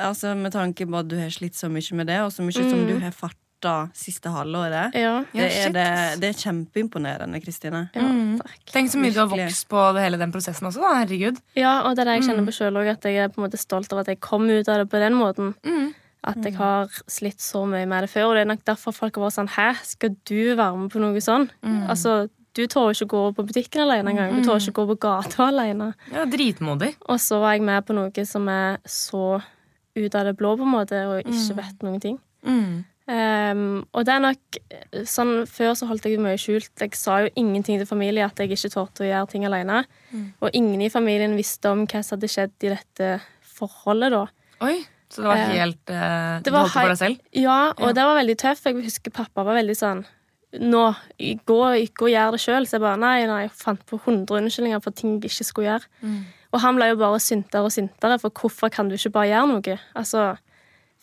[0.00, 2.52] altså, med tanke på at du har slitt så mye med det, og så mye
[2.68, 4.92] som du har farta siste halvåret.
[5.00, 5.14] Ja.
[5.32, 5.86] Det er, det,
[6.20, 7.86] det er kjempeimponerende, Kristine.
[7.96, 8.38] ja, Mm.
[8.72, 10.92] Tenk så mye du har vokst på hele den prosessen også, da.
[11.00, 11.38] Herregud.
[11.56, 13.46] Ja, og det er det jeg kjenner på sjøl òg, at jeg er på en
[13.46, 15.54] måte stolt av at jeg kom ut av det på den måten.
[15.64, 15.92] Mm.
[16.24, 18.30] At jeg har slitt så mye med det før.
[18.30, 21.02] Og det er nok derfor folk har vært sånn Hæ, skal du være med på
[21.02, 21.48] noe sånn?
[21.88, 22.14] Altså,
[22.54, 24.36] du tør ikke gå på butikken alene engang.
[24.38, 25.92] Du tør ikke gå på gata alene.
[26.12, 26.92] Ja, dritmodig.
[27.10, 29.40] Og så var jeg med på noe som er så
[29.94, 32.18] ut av det blå, på en måte, og ikke vet noen ting.
[32.46, 32.84] Mm.
[33.04, 34.56] Um, og det er nok
[35.04, 36.70] sånn Før så holdt jeg det mye skjult.
[36.80, 39.82] Jeg sa jo ingenting til familie at jeg ikke torde å gjøre ting alene.
[40.40, 43.10] Og ingen i familien visste om hva som hadde skjedd i dette
[43.58, 44.22] forholdet da.
[44.64, 44.78] Oi,
[45.12, 47.20] så det var Eh, helt uh, Du var holdt det for deg selv?
[47.36, 47.92] Ja, og Ja.
[47.92, 48.64] det var veldig tøft.
[48.64, 50.04] Jeg husker pappa var veldig sånn
[50.62, 50.84] Nå,
[51.48, 52.66] gå ikke og gjør det sjøl.
[52.68, 55.70] Så jeg bare nei, nei, jeg fant på 100 unnskyldninger for ting jeg ikke skulle
[55.72, 55.90] gjøre.
[56.04, 56.18] Mm.
[56.54, 59.50] Og han ble jo bare syntere og syntere, for hvorfor kan du ikke bare gjøre
[59.50, 59.78] noe?
[59.98, 60.26] Altså,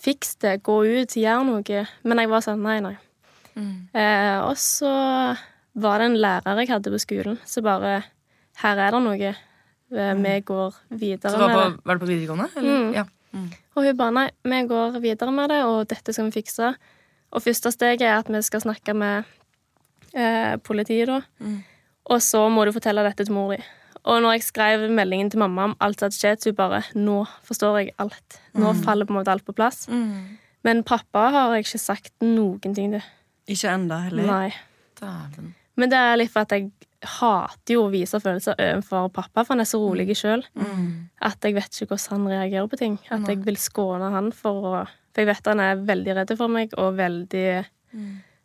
[0.01, 1.85] fiks det, gå ut, gjør noe.
[2.07, 2.95] Men jeg var sånn nei, nei.
[3.57, 3.73] Mm.
[3.91, 4.91] Eh, og så
[5.81, 8.01] var det en lærer jeg hadde på skolen, så bare
[8.61, 9.31] Her er det noe.
[9.91, 12.49] Eh, Vi går videre med det var, var det på videregående?
[12.55, 12.79] Eller?
[12.79, 12.93] Mm.
[12.95, 13.05] Ja.
[13.75, 16.73] Og hun bare nei, vi går videre med det, og dette skal vi fikse.
[17.31, 19.23] Og første steget er at vi skal snakke med
[20.13, 21.21] eh, politiet, da.
[21.39, 21.59] Mm.
[22.11, 23.61] Og så må du fortelle dette til mor di.
[24.09, 26.79] Og når jeg skrev meldingen til mamma om alt som hadde skjedd, så hun bare
[26.97, 28.39] Nå forstår jeg alt.
[28.57, 29.83] Nå faller på en måte alt på plass.
[29.87, 30.37] Mm.
[30.65, 33.01] Men pappa har jeg ikke sagt noen ting til.
[33.47, 34.25] Ikke enda heller.
[34.25, 34.53] Nei.
[34.99, 35.53] Daven.
[35.77, 36.71] Men det er litt for at jeg
[37.01, 41.09] hater jo å vise følelser overfor pappa, for han er så rolig sjøl Mm.
[41.21, 42.99] at jeg vet ikke hvordan han reagerer på ting.
[43.09, 46.47] At jeg vil skåne han for å For jeg vet han er veldig redd for
[46.47, 47.65] meg og veldig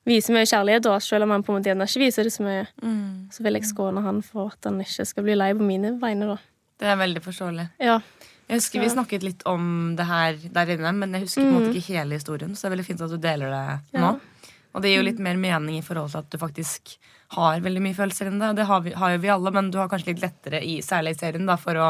[0.07, 2.47] viser mye kjærlighet, da, selv om han på en måte gjerne ikke viser det så
[2.47, 2.66] mye.
[2.83, 3.27] Mm.
[3.35, 6.31] Så vil jeg skåne han for at han ikke skal bli lei på mine vegne,
[6.35, 6.38] da.
[6.77, 7.66] Det er veldig forståelig.
[7.83, 8.01] Ja.
[8.47, 11.57] Jeg husker Vi snakket litt om det her der inne, men jeg husker på en
[11.57, 12.53] måte ikke hele historien.
[12.55, 14.12] Så det er veldig fint at du deler det nå.
[14.12, 14.53] Ja.
[14.77, 16.95] Og det gir jo litt mer mening i forhold til at du faktisk
[17.35, 18.59] har veldig mye følelser inni deg.
[18.61, 21.16] Det har, vi, har jo vi alle, men du har kanskje litt lettere i særlig
[21.16, 21.88] i serien da, for å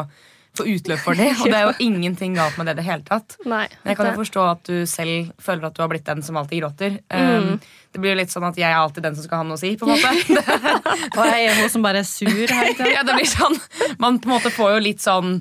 [0.59, 1.31] få utløp for det.
[1.41, 3.37] Og det er jo ingenting galt med det i det hele tatt.
[3.45, 3.65] Nei.
[3.83, 6.39] Men jeg kan jo forstå at du selv føler at du har blitt den som
[6.41, 6.99] alltid gråter.
[7.11, 7.57] Um,
[7.93, 9.61] det blir jo litt sånn at jeg er alltid den som skal ha noe å
[9.61, 9.75] si.
[9.81, 10.41] på en måte
[11.17, 12.51] Og jeg er hun som bare er sur
[12.93, 13.57] ja, det blir sånn
[14.03, 15.39] Man på en måte får jo litt sånn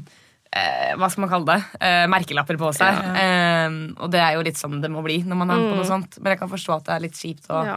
[0.55, 1.81] eh, Hva skal man kalle det?
[1.83, 3.01] Eh, merkelapper på seg.
[3.19, 3.67] Eh,
[3.99, 5.89] og det er jo litt sånn det må bli når man er med på noe
[5.89, 6.15] sånt.
[6.21, 7.75] Men jeg kan forstå at det er litt kjipt å ja.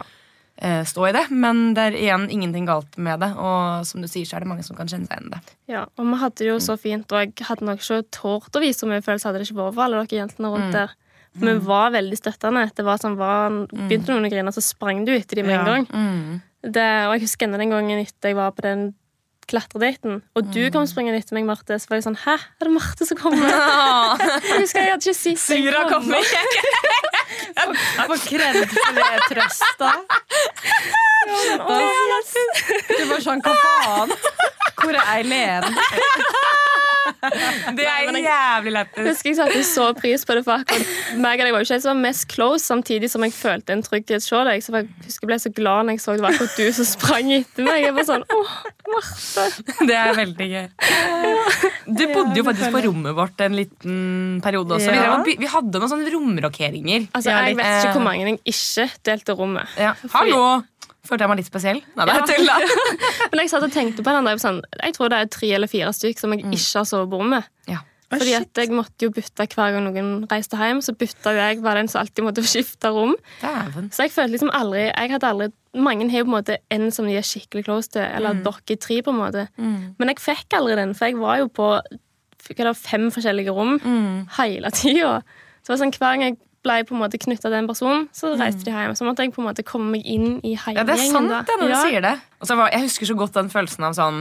[0.61, 1.25] Eh, stå i det.
[1.31, 3.31] Men det er igjen ingenting galt med det.
[3.39, 5.55] Og som du sier, så er det mange som kan kjenne seg igjen i det.
[5.73, 5.85] ja.
[5.97, 8.83] Og vi hadde det jo så fint, og jeg hadde nok ikke tort å vise
[8.83, 10.95] så mye følelse hadde det ikke vært for alle dere jentene rundt der.
[11.39, 12.63] For vi var veldig støttende.
[12.75, 15.67] Det var sånn, var, Begynte noen å grine, så sprang du etter dem med en
[15.67, 15.85] gang.
[15.91, 16.39] gang.
[16.59, 18.89] Det, og jeg husker enda den gangen etter jeg var på den
[19.49, 22.73] klatredaten, og du kom springende etter meg, Marte, så var jeg sånn Hæ, er det
[22.75, 23.49] Marte som kommer?
[24.45, 26.19] jeg husker jeg hadde ikke sett deg komme.
[28.07, 29.91] For kred for det trøsta.
[32.89, 34.13] Du var sånn, hva faen?
[34.79, 35.63] Hvor er Eileen?
[37.77, 39.05] Det er jævlig lættis.
[39.09, 40.63] husker jeg satte så pris på det, for
[41.19, 43.83] meg og deg var jo ikke helt som mest close, samtidig som jeg følte en
[43.85, 44.63] trygghet hos deg.
[44.65, 46.89] Så jeg husker jeg ble så glad når jeg så det var akkurat du som
[46.89, 47.83] sprang etter meg.
[47.85, 48.55] Jeg var sånn, åh,
[48.89, 49.47] Marte.
[49.89, 50.65] Det er veldig gøy.
[51.99, 53.95] Du bodde jo faktisk på rommet vårt en liten
[54.43, 54.89] periode også.
[54.91, 55.17] Vi, Ja.
[55.19, 57.07] drev vi hadde noen sånne romrokeringer.
[57.13, 59.77] Altså, jeg vet ikke hvor mange jeg ikke delte rommet.
[59.79, 59.93] Ja.
[60.13, 60.43] Hallo!
[61.09, 61.79] Følte jeg meg litt spesiell?
[61.97, 62.57] Nei, det er tull, da.
[63.31, 65.71] Men jeg satt og tenkte på den der, sånn, jeg tror det er tre eller
[65.71, 67.49] fire stykker som jeg ikke har sovet på rommet.
[67.69, 67.81] Ja.
[68.09, 71.77] Fordi at jeg måtte jo bytte hver gang noen reiste hjem, så bytta jeg, var
[71.77, 73.13] den som alltid måtte skifte rom.
[73.43, 73.91] Daven.
[73.93, 76.87] Så jeg følte liksom aldri Jeg hadde aldri Mange har jo på en måte en
[76.89, 79.43] som de er skikkelig close til, eller dere tre, på en måte.
[80.01, 81.67] Men jeg fikk aldri den, for jeg var jo på
[82.41, 83.75] fikk, fem forskjellige rom
[84.39, 85.19] hele tida.
[85.61, 87.67] Så det var sånn, hver gang jeg ble jeg på en måte knytta til en
[87.69, 88.95] person, så reiste de hjem.
[88.99, 91.31] Så måtte jeg på en måte komme meg inn i hele Ja, det er sant
[91.31, 92.15] det, når du sier det.
[92.49, 94.19] Var, jeg husker så godt den følelsen av sånn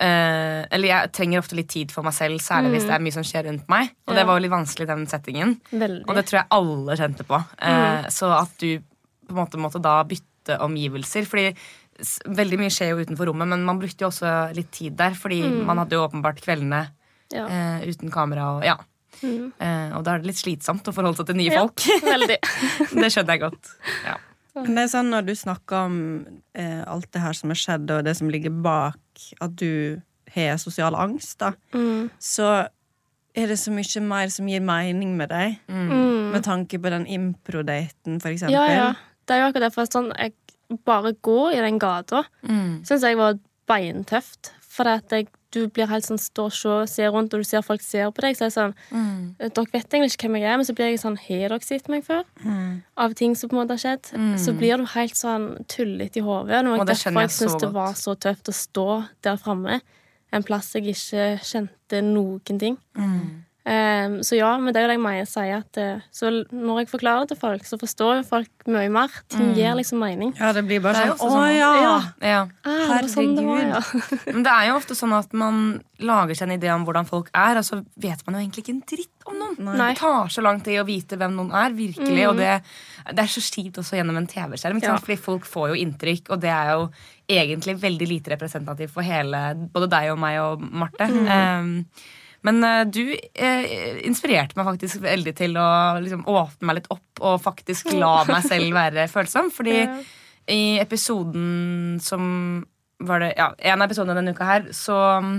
[0.00, 3.16] eh, Eller jeg trenger ofte litt tid for meg selv, særlig hvis det er mye
[3.16, 3.92] som skjer rundt meg.
[4.08, 5.56] Og det var jo litt vanskelig, den settingen.
[5.72, 6.04] Veldig.
[6.08, 7.42] Og det tror jeg alle kjente på.
[7.60, 8.70] Eh, Så at du
[9.26, 11.26] på en måte måtte da bytte omgivelser.
[11.28, 11.50] Fordi
[12.28, 15.16] veldig mye skjer jo utenfor rommet, men man brukte jo også litt tid der.
[15.16, 16.86] Fordi man hadde jo åpenbart kveldene
[17.34, 17.42] Ja.
[17.50, 18.76] uh, uten kamera og ja.
[19.24, 21.62] Eh, og da er det litt slitsomt å forholde seg til nye Ja.
[21.64, 21.80] folk.
[22.14, 22.38] Veldig.
[23.02, 23.72] det skjønner jeg godt.
[24.04, 24.16] Ja.
[24.56, 25.96] Men det er sånn når du snakker om
[26.54, 28.96] eh, alt det her som har skjedd, og det som ligger bak
[29.44, 30.00] at du
[30.34, 32.08] har sosial angst, da, Mm.
[32.18, 32.68] så
[33.36, 35.58] er det så mye mer som gir mening med deg.
[35.68, 36.32] Mm.
[36.32, 38.52] Med tanke på den impro-daten, for eksempel.
[38.56, 38.94] Ja, ja.
[39.26, 40.32] Det er jo akkurat derfor sånn jeg
[40.86, 42.80] bare går i den gata, Mm.
[42.86, 43.36] syns jeg var
[43.68, 44.52] beintøft.
[44.66, 47.64] For at jeg, du blir helt sånn stå og se, se rundt, og du ser
[47.64, 48.36] folk ser på deg.
[48.38, 49.34] Så er det sånn Mm.
[49.40, 51.88] Dere vet egentlig ikke hvem jeg er, men så blir jeg sånn Har dere sett
[51.88, 52.24] meg før?
[52.44, 52.82] Mm.
[52.96, 54.12] Av ting som på en måte har skjedd.
[54.38, 56.62] Så blir du helt sånn tullete i hodet.
[56.66, 58.88] Og Og det skjønner jeg så syns det var så tøft å stå
[59.22, 59.80] der framme.
[60.32, 62.78] En plass jeg ikke kjente noen ting.
[62.96, 63.44] Mm.
[63.66, 66.84] Ehm, så ja, men det er jo det jeg mener sier at uh, Så når
[66.84, 69.16] jeg forklarer det til folk, så forstår jo folk mye mer.
[69.32, 70.30] Ting gir liksom mening.
[70.38, 71.70] Ja, det blir bare Det er sånn Å sånn- ja!
[71.82, 71.96] Ja.
[72.22, 72.42] Ja.
[72.62, 73.80] Ah, det sånn det var, ja.
[74.30, 77.30] Men det er jo ofte sånn at man lager seg en idé om hvordan folk
[77.34, 79.58] er, og så vet man jo egentlig ikke en dritt om noen.
[79.72, 79.88] Nei.
[79.90, 82.26] Det tar så lang tid å vite hvem noen er, virkelig.
[82.30, 82.52] Og det,
[83.16, 84.78] det er så kjipt også gjennom en TV-skjerm?
[84.84, 84.94] Ja.
[85.02, 86.86] fordi folk får jo inntrykk, og det er jo
[87.26, 89.42] egentlig veldig lite representativt for hele
[89.74, 91.08] både deg og meg og Marte.
[91.10, 91.72] Um,
[92.44, 93.00] men eh, du
[93.34, 95.66] eh, inspirerte meg faktisk veldig til å
[96.02, 99.48] liksom, åpne meg litt opp og faktisk la meg selv være følsom.
[99.54, 99.96] Fordi Ja.
[100.52, 102.64] i episoden som
[103.00, 105.32] var det, ja, En av episodene denne uka her, så mm,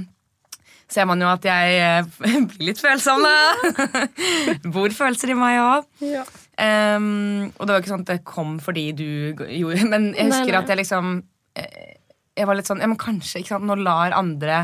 [0.89, 3.23] ser man jo at jeg eh, blir litt følsom.
[3.23, 4.07] da.
[4.75, 5.87] Bor følelser i meg òg.
[6.05, 6.25] Ja.
[6.57, 9.03] Um, og det var ikke sånn at det kom fordi du
[9.45, 10.61] gjorde Men jeg husker Nei, nei.
[10.63, 11.09] at jeg liksom
[11.53, 11.91] eh,
[12.33, 14.63] Jeg var litt sånn ja, men Kanskje ikke sant, nå lar andre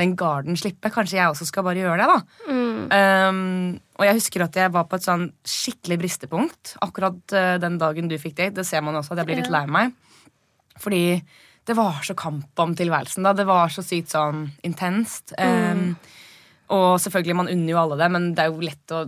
[0.00, 0.90] den garden slippe.
[0.92, 2.08] Kanskje jeg også skal bare gjøre det.
[2.08, 2.88] da Mm.
[2.90, 7.76] um, Og jeg husker at jeg var på et sånn skikkelig bristepunkt akkurat uh, den
[7.78, 8.54] dagen du fikk date.
[8.56, 9.92] Det ser man også at jeg blir litt lei meg.
[10.80, 11.22] Fordi
[11.68, 13.22] det var så kamp om tilværelsen.
[13.22, 15.34] da Det var så sykt sånn intenst.
[15.38, 15.94] Um,
[16.72, 19.02] og selvfølgelig, man unner jo alle det, men det er jo lett å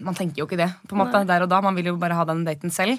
[0.00, 1.60] Man tenker jo ikke det på en måte der og da.
[1.60, 2.98] Man vil jo bare ha den daten selv.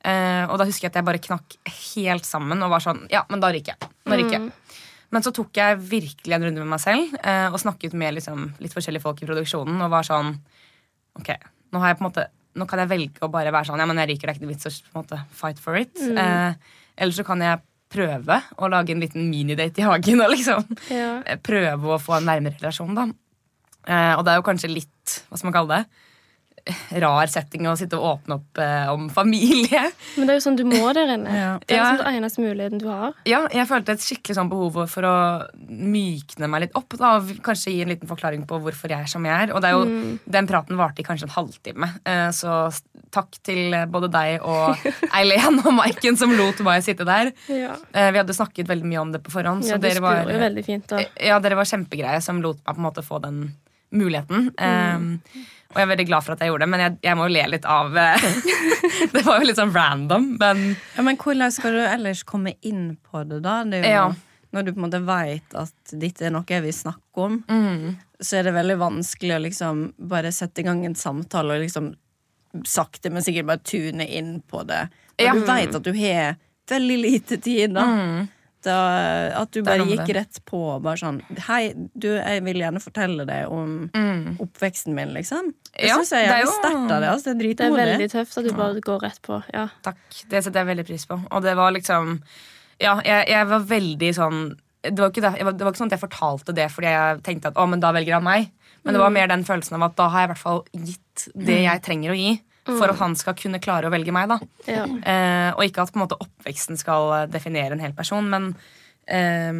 [0.00, 3.26] Uh, og da husker jeg at jeg bare knakk helt sammen og var sånn Ja,
[3.28, 3.90] men da ryker jeg.
[4.08, 4.50] Nå ryker jeg.
[5.10, 8.44] Men så tok jeg virkelig en runde med meg selv eh, og snakket med liksom,
[8.62, 10.36] litt forskjellige folk i produksjonen og var sånn
[11.18, 11.32] Ok,
[11.74, 14.32] nå måte Nå kan jeg velge å bare være sånn Ja, men jeg ryker, det
[14.32, 15.94] er ikke noe vits å måte fight for it.
[15.98, 16.54] Eh,
[16.98, 21.36] eller så kan jeg prøve å lage en liten minidate i hagen og liksom Ja.
[21.42, 23.08] prøve å få en nærmere relasjon, da.
[23.86, 26.06] Eh, og det er jo kanskje litt, hva skal man kalle det,
[27.02, 29.82] rar setting å sitte og åpne opp eh, om familie.
[30.16, 31.30] Men det er jo sånn du må der inne.
[31.34, 31.52] Ja.
[31.64, 31.84] Det er Ja.
[31.92, 33.14] liksom den eneste muligheten du har.
[33.28, 35.14] Ja, jeg følte et skikkelig sånn behov for å
[35.68, 36.96] mykne meg litt opp.
[37.00, 39.54] Da, og kanskje gi en liten forklaring på hvorfor jeg er som jeg er.
[39.54, 41.90] Og det er jo, den praten varte i kanskje en halvtime.
[42.04, 42.56] Eh, så
[43.14, 44.84] takk til eh, både deg og
[45.18, 47.32] Eileen og Maiken som lot meg sitte der.
[47.50, 49.64] Ja, Eh, vi hadde snakket veldig mye om det på forhånd.
[49.66, 50.28] ja så du dere var,
[50.62, 50.86] fint.
[50.90, 51.00] da.
[51.18, 53.40] Ja, dere var kjempegreie som lot meg på en måte få den
[53.92, 54.50] muligheten.
[54.60, 55.20] Um,
[55.70, 57.34] og jeg er veldig glad for at jeg gjorde det, men jeg, jeg må jo
[57.36, 58.24] le litt av eh,
[59.14, 60.64] Det var jo litt sånn random, men
[60.96, 63.60] Ja, men hvordan skal du ellers komme inn på det, da?
[63.64, 64.08] Det jo, Ja.
[64.50, 67.84] Når du på en måte veit at dette er noe jeg vil snakke om, mm,
[68.18, 71.92] så er det veldig vanskelig å liksom bare sette i gang en samtale og liksom
[72.66, 74.88] sakte, men sikkert bare tune inn på det.
[75.20, 75.36] Og Ja.
[75.38, 76.34] du veit at du har
[76.66, 77.84] veldig lite tid, da.
[77.86, 78.28] mm,
[78.66, 78.76] da
[79.40, 80.16] at du bare gikk det.
[80.18, 84.38] rett på bare sånn Hei, du, jeg vil gjerne fortelle deg om mm.
[84.42, 85.52] oppveksten min, liksom.
[85.72, 87.10] Det Ja, syns jeg er er jævlig sterkt av det.
[87.12, 89.42] Altså, det er Det er veldig tøft at du bare går rett på.
[89.54, 89.68] Ja.
[89.86, 90.00] Takk.
[90.30, 91.20] Det setter jeg veldig pris på.
[91.30, 92.18] Og det var liksom
[92.80, 94.42] Ja, jeg, jeg var veldig sånn
[94.80, 97.50] det var, ikke det, det var ikke sånn at jeg fortalte det fordi jeg tenkte
[97.50, 98.46] at å, men da velger han meg.
[98.80, 101.26] Men det var mer den følelsen av at da har jeg i hvert fall gitt
[101.36, 102.30] det jeg trenger å gi.
[102.78, 104.28] For at han skal kunne klare å velge meg.
[104.28, 104.84] da Ja.
[104.84, 108.54] eh, Og ikke at på en måte oppveksten skal eh, definere en hel person, men
[109.08, 109.52] eh,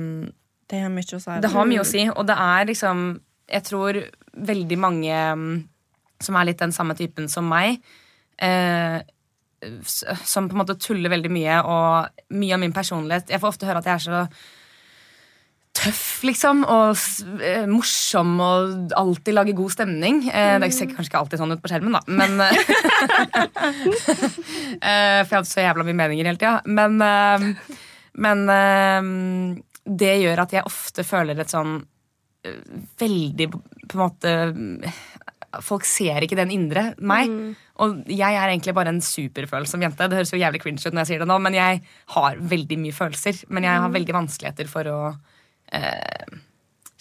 [0.71, 1.41] Det har mye å si.
[1.41, 3.99] det har mye å si, og det er liksom Jeg tror
[4.37, 5.69] veldig mange mm,
[6.23, 7.81] som er litt den samme typen som meg,
[8.39, 9.01] eh,
[10.25, 13.67] som på en måte tuller veldig mye, og mye av min personlighet Jeg får ofte
[13.69, 14.21] høre at jeg er så
[15.81, 16.99] tøff, liksom, og
[17.45, 20.23] eh, morsom og alltid lager god stemning.
[20.29, 22.59] Eh, det ser kanskje ikke alltid sånn ut på skjermen, da, men eh,
[24.91, 26.59] eh, For jeg hadde så jævla mye meninger hele tida.
[26.69, 27.79] Men, eh,
[28.27, 29.01] men eh,
[30.03, 31.81] det gjør at jeg ofte føler et sånn
[33.01, 34.31] veldig på en måte
[35.61, 37.33] Folk ser ikke den indre meg.
[37.83, 40.07] Og jeg er egentlig bare en superfølsom jente.
[40.07, 41.81] Det høres jo jævlig cringe ut når jeg sier det nå, men jeg
[42.15, 43.41] har veldig mye følelser.
[43.51, 45.01] Men jeg har veldig vanskeligheter for å
[45.73, 46.39] eh,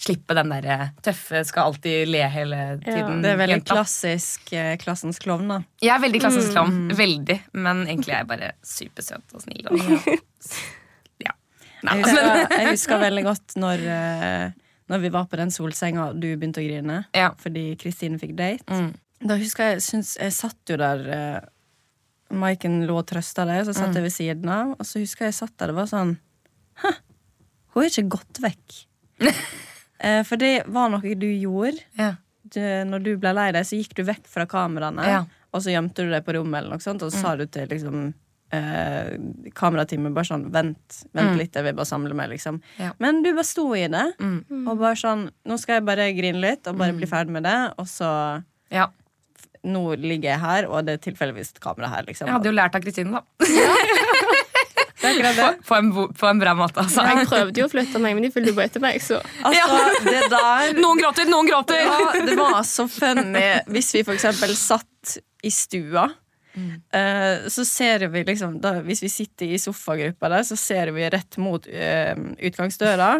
[0.00, 3.20] slippe den derre tøffe, skal alltid le hele tiden.
[3.22, 3.74] Det er veldig jenta.
[3.74, 5.58] klassisk eh, klassens klovn, da.
[5.84, 6.78] Jeg er veldig klassisk klovn.
[6.96, 7.36] Veldig.
[7.52, 9.68] Men egentlig er jeg bare supersøt og snill.
[9.68, 9.76] Og,
[11.26, 11.34] ja.
[11.84, 14.48] Nei, Jeg husker, jeg husker veldig godt når, eh,
[14.90, 17.30] når vi var på den solsenga og du begynte å grine Ja.
[17.38, 18.64] fordi Kristine fikk date.
[18.72, 18.90] Mm.
[19.28, 21.40] Da husker jeg, synes, jeg satt jo der eh,
[22.30, 23.78] Maiken lå og trøsta deg, så Mm.
[23.82, 24.68] satt jeg ved siden av.
[24.78, 26.12] Og så husker jeg jeg satt der det var sånn
[26.80, 26.92] Hæ,
[27.74, 28.78] hun er ikke gått vekk.
[30.00, 31.78] eh, for det var noe du gjorde.
[31.98, 32.14] ja.
[32.50, 35.18] Du, når du ble lei deg, så gikk du vekk fra kameraene, Ja.
[35.54, 37.68] og så gjemte du deg på rommet, eller noe sånt, og så sa du til
[37.70, 37.98] liksom
[38.50, 39.10] eh,
[39.54, 42.58] kamerateamet bare sånn Vent, vent litt, jeg vil bare samle meg, liksom.
[42.80, 42.90] Ja.
[42.98, 44.66] Men du bare sto i det, Mm.
[44.66, 47.54] og bare sånn Nå skal jeg bare grine litt, og bare bli ferdig med det,
[47.78, 48.10] og så
[48.72, 48.88] ja.
[49.62, 52.26] Nå ligger jeg her, og det er tilfeldigvis kamera her, liksom.
[52.26, 53.22] Jeg hadde jo lært av Kristine, da.
[55.00, 55.34] Det er det.
[55.40, 57.04] På, på, en, på en bra måte, altså.
[57.08, 59.78] Jeg prøvde jo å flytte meg, men de fulgte jo bare etter meg, så Altså,
[60.06, 61.84] det der Noen gråter, noen gråter!
[61.86, 66.10] Ja, det var så funny hvis vi for eksempel satt i stua.
[66.50, 66.82] Mm.
[67.46, 71.38] så ser vi liksom da, Hvis vi sitter i sofagruppa der, så ser vi rett
[71.38, 73.10] mot uh, utgangsdøra.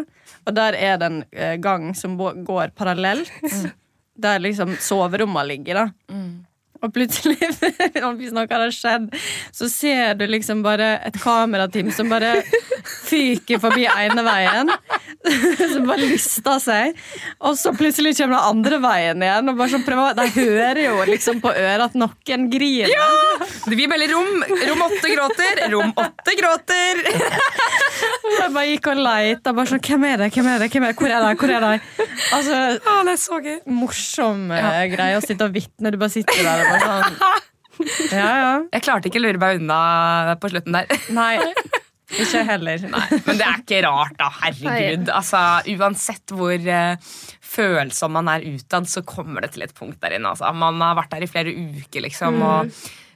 [0.43, 3.31] Og der er det en uh, gang som går parallelt.
[4.21, 5.79] Der liksom soverommene ligger.
[5.79, 6.17] da
[6.81, 7.37] Og plutselig,
[8.19, 9.11] hvis noe har skjedd,
[9.53, 12.39] så ser du liksom bare et kamerateam som bare
[13.09, 14.71] fyker forbi ene veien.
[15.71, 16.95] Som bare lister seg.
[17.45, 19.51] Og så plutselig kommer den andre veien igjen.
[19.51, 22.89] Og bare så prøver, De hører jo liksom på øret at noen griner.
[22.89, 23.49] Ja!
[23.69, 24.41] Vi melder rom.
[24.49, 25.61] Rom åtte gråter.
[25.75, 27.03] Rom åtte gråter.
[28.31, 29.53] Jeg bare gikk og leita.
[29.53, 30.31] Bare sånn, hvem er det?
[30.33, 30.71] Hvem er det?
[30.73, 30.97] Hvem er det?
[31.01, 31.37] Hvor er de?
[31.41, 32.07] Hvor er de?
[32.31, 33.57] Altså, ah, det er så gøy.
[33.81, 34.71] morsom ja.
[34.91, 35.93] greie å sitte og vitne.
[35.93, 37.39] Du bare sitter der og bare sånn
[38.13, 38.49] Ja, ja.
[38.75, 40.91] Jeg klarte ikke å lure meg unna på slutten der.
[41.15, 41.35] Nei.
[42.11, 42.81] Ikke heller.
[42.91, 44.25] Men det er ikke rart, da.
[44.41, 45.07] Herregud.
[45.15, 45.39] Altså,
[45.77, 46.97] uansett hvor eh,
[47.39, 50.33] følsom man er utad, så kommer det til et punkt der inne.
[50.33, 50.49] Altså.
[50.51, 52.41] Man har vært der i flere uker, liksom.
[52.43, 52.73] Og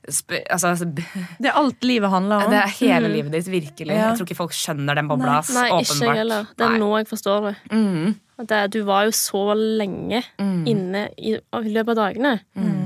[0.08, 1.04] sp altså, sp-
[1.44, 2.54] Det er alt livet handler om.
[2.56, 3.92] det er hele livet ditt, virkelig.
[4.00, 4.14] Ja.
[4.14, 5.42] Jeg tror ikke folk skjønner den bobla.
[5.44, 6.48] Nei, Nei, ikke jeg heller.
[6.56, 6.82] Det er Nei.
[6.86, 7.56] nå jeg forstår det.
[7.76, 8.14] Mhm.
[8.36, 10.20] Det, du var jo så lenge
[10.68, 12.34] inne i, i løpet av dagene.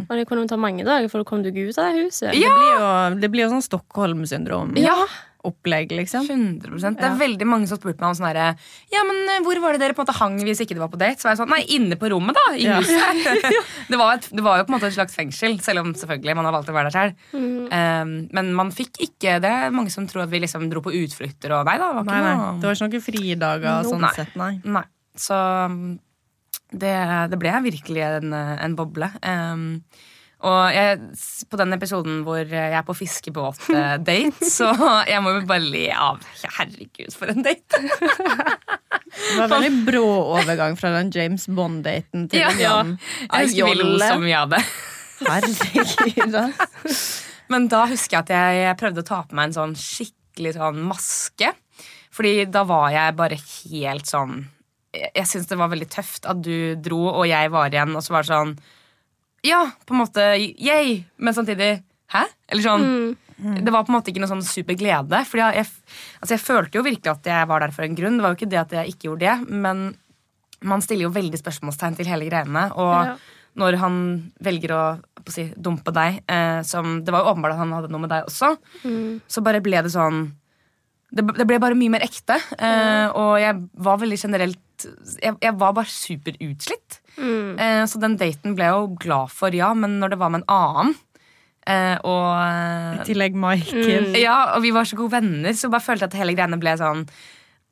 [0.09, 2.29] Og det kunne ta mange dager før du kom deg ut av det huset.
[2.33, 2.89] Det blir jo,
[3.21, 6.23] det blir jo sånn Stockholm-syndrom-opplegg, Ja, liksom.
[6.27, 8.47] 100% Det er veldig mange som har spurt meg om sånn herre
[8.91, 10.91] Ja, men eh, hvor var det dere på en måte hang hvis ikke det var
[10.91, 11.19] på date?
[11.21, 12.45] Så var jeg sånn Nei, inne på rommet, da.
[12.57, 12.77] I Ja.
[12.81, 13.39] huset.
[13.91, 16.35] det, var et, det var jo på en måte et slags fengsel, selv om selvfølgelig
[16.41, 17.13] man har valgt å være der selv.
[17.39, 21.49] Um, men man fikk ikke Det mange som tror at vi liksom dro på utflukter
[21.57, 22.37] og Nei da, det var Nei, ikke nei.
[22.37, 24.15] noe Det var ikke noen fridager sånn Nei.
[24.17, 24.53] sett, nei.
[24.65, 24.85] Nei.
[25.19, 25.35] Så
[25.67, 25.97] um,
[26.71, 26.93] det,
[27.31, 29.11] det ble virkelig en, en boble.
[29.25, 29.81] Um,
[30.39, 30.99] og jeg,
[31.51, 34.69] på den episoden hvor jeg er på fiskebåt-date, så
[35.09, 36.21] jeg må jo bare le av
[36.55, 37.81] Herregud, for en date!
[39.09, 40.05] Det var veldig brå
[40.37, 42.77] overgang fra den James Bond-daten til Ja, en ja.
[43.41, 44.61] Jeg husker vi mye.
[45.27, 47.03] Herregud, ass.
[47.51, 50.79] Men da husker jeg at jeg prøvde å ta på meg en sånn skikkelig sånn
[50.87, 51.51] maske.
[52.15, 54.45] Fordi da var jeg bare helt sånn
[54.93, 58.15] Jeg, syns det var veldig tøft at du dro, og jeg var igjen, og så
[58.15, 58.53] var det sånn
[59.45, 60.23] Ja, på en måte
[60.57, 62.23] yay, men samtidig Hæ?
[62.49, 62.87] Eller sånn
[63.61, 65.21] Det var på en måte ikke noe sånn super glede.
[65.29, 68.17] For jeg, jeg, altså jeg følte jo virkelig at jeg var der for en grunn.
[68.17, 69.83] Det var jo ikke det at jeg ikke gjorde det, men
[70.67, 72.65] man stiller jo veldig spørsmålstegn til hele greiene.
[72.75, 73.13] Og Ja.
[73.55, 73.95] når han
[74.43, 74.81] velger å,
[75.23, 78.03] på å si, dumpe deg, eh, som Det var jo åpenbart at han hadde noe
[78.03, 78.51] med deg også,
[79.29, 80.33] så bare ble det sånn
[81.15, 82.35] det, det ble bare mye mer ekte.
[82.59, 86.99] Eh, og jeg var veldig generelt Jeg, jeg var bare superutslitt.
[87.19, 90.43] Eh, så den daten ble jeg jo glad for, ja, men når det var med
[90.43, 90.93] en annen
[91.67, 94.13] eh, og I tillegg Michael.
[94.19, 96.77] ja, og vi var så gode venner, så bare følte jeg at hele greiene ble
[96.79, 97.03] sånn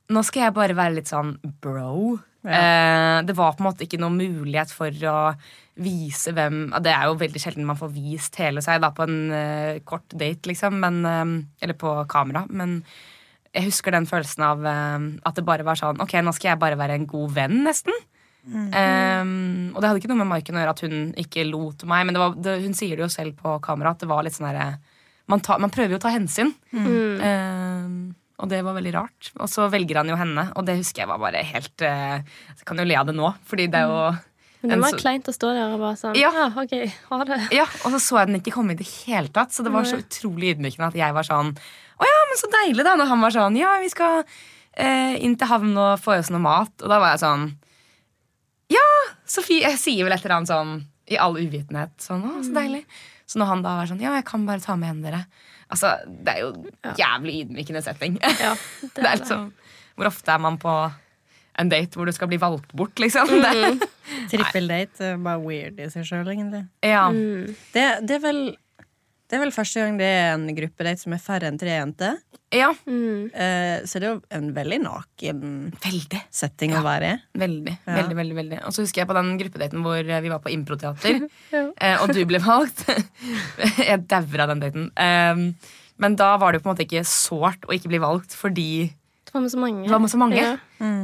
[0.08, 1.34] nå skal jeg bare være litt sånn
[1.64, 2.16] bro.
[2.48, 5.18] Eh, det var på en måte ikke noen mulighet for å
[5.78, 9.18] vise hvem Det er jo veldig sjelden man får vist hele seg da på en
[9.36, 10.80] eh, kort date, liksom.
[10.84, 11.34] Men, eh,
[11.66, 12.46] eller på kamera.
[12.50, 12.80] Men
[13.54, 16.62] jeg husker den følelsen av eh, at det bare var sånn Ok, nå skal jeg
[16.62, 17.94] bare være en god venn, nesten.
[18.48, 19.24] Eh,
[19.76, 22.16] og det hadde ikke noe med Maiken å gjøre at hun ikke lot meg, men
[22.16, 24.48] det var, det, hun sier det jo selv på kamera at det var litt sånn
[24.52, 24.78] herre
[25.28, 26.54] man, man prøver jo å ta hensyn.
[26.72, 27.90] Eh,
[28.38, 29.32] og det var veldig rart.
[29.42, 32.20] Og så velger han jo henne, og det husker jeg var bare helt uh,
[32.54, 34.04] Jeg kan jo le av det nå, fordi det er jo
[34.62, 36.30] Men det var så- kleint å stå der og bare sånn Ja.
[36.36, 36.76] Ja, ok,
[37.10, 37.40] ha det.
[37.58, 39.90] Ja, Og så så jeg den ikke komme i det hele tatt, så det var
[39.90, 41.56] så utrolig ydmykende at jeg var sånn
[41.98, 42.96] Å ja, men så deilig, da.
[43.00, 46.32] Når han var sånn Ja, vi skal eh, inn til havn og få i oss
[46.34, 46.74] noe mat.
[46.84, 47.50] Og da var jeg sånn
[48.74, 48.88] Ja,
[49.28, 50.78] Sofie Jeg sier vel et eller annet sånn
[51.08, 51.94] i all uvitenhet.
[52.04, 52.84] Sånn, å, så deilig.
[53.28, 55.46] Så når han da var sånn Ja, jeg kan bare ta med hendene dere.
[55.72, 58.22] Altså, det er jo jævlig ydmykende setting.
[58.24, 58.54] Ja,
[58.96, 59.52] det er liksom
[59.98, 60.74] Hvor ofte er man på
[61.58, 63.32] en date hvor du skal bli valgt bort, liksom?
[63.44, 63.90] Det,
[64.32, 66.64] Trippeldate er bare weird i seg sjøl, egentlig.
[66.86, 67.08] ja.
[67.74, 68.42] Det, det, er vel,
[69.28, 72.18] det er vel første gang det er en gruppedate som er færre enn tre jenter.
[72.56, 72.70] ja.
[72.88, 73.30] Mm.
[73.36, 75.42] Eh, så det er jo en veldig naken
[75.84, 76.22] Veldig.
[76.32, 77.18] setting å være i.
[77.44, 77.96] Veldig, Ja.
[78.02, 78.60] veldig, veldig, veldig.
[78.66, 81.66] Og så husker jeg på den gruppedaten hvor eh, vi var på improteater, Ja.
[81.82, 82.86] eh, og du ble valgt.
[83.90, 84.88] jeg dauer av den daten.
[84.96, 85.56] Um,
[86.00, 88.94] men da var det jo på en måte ikke sårt å ikke bli valgt, fordi
[89.28, 89.84] Det var med så mange.
[89.84, 90.38] det var med så mange.
[90.40, 90.56] Ja.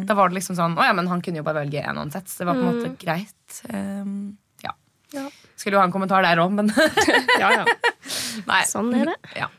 [0.08, 2.30] Da var det liksom sånn Å ja, men han kunne jo bare velge én uansett.
[2.30, 2.98] Så det var på en måte Mm.
[3.02, 3.64] greit.
[3.74, 4.30] Um, ja.
[4.30, 4.43] Ja.
[5.56, 6.72] Skulle jo ha en kommentar der òg, men
[7.42, 7.66] ja, ja.
[8.52, 8.64] nei.
[8.70, 9.20] Sånn er det.
[9.38, 9.50] Ja.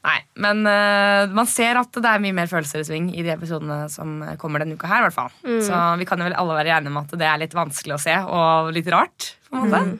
[0.00, 3.34] Nei, men uh, man ser at det er mye mer følelser i sving i de
[3.34, 5.02] episodene som kommer denne uka her.
[5.02, 5.34] i hvert fall.
[5.44, 5.58] Mm.
[5.66, 8.00] Så vi kan jo vel alle være enige om at det er litt vanskelig å
[8.00, 9.34] se og litt rart.
[9.50, 9.82] på en måte.
[9.90, 9.98] Mm.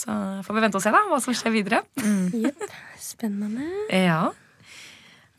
[0.00, 1.82] Så får vi vente og se da, hva som skjer videre.
[2.44, 2.66] Jepp.
[3.00, 3.66] Spennende.
[3.94, 4.30] Ja.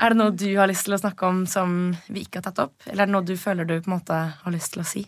[0.02, 2.64] Er det noe du har lyst til å snakke om som vi ikke har tatt
[2.64, 2.76] opp?
[2.88, 5.04] Eller er det noe du føler du på en måte har lyst til å si?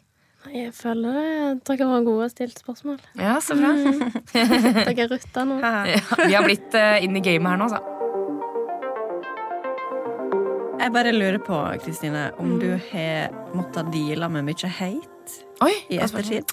[0.51, 1.63] Jeg føler det.
[1.69, 2.99] dere var gode og stilt spørsmål.
[3.15, 3.71] Ja, så bra.
[4.33, 5.59] Dere er rutta nå.
[5.63, 5.83] Ja,
[6.25, 7.79] vi har blitt uh, inn i gamet her nå, så.
[10.83, 15.99] Jeg bare lurer på, Kristine, om du har måttet deale med mye hate Oi, i
[16.03, 16.51] ettertid?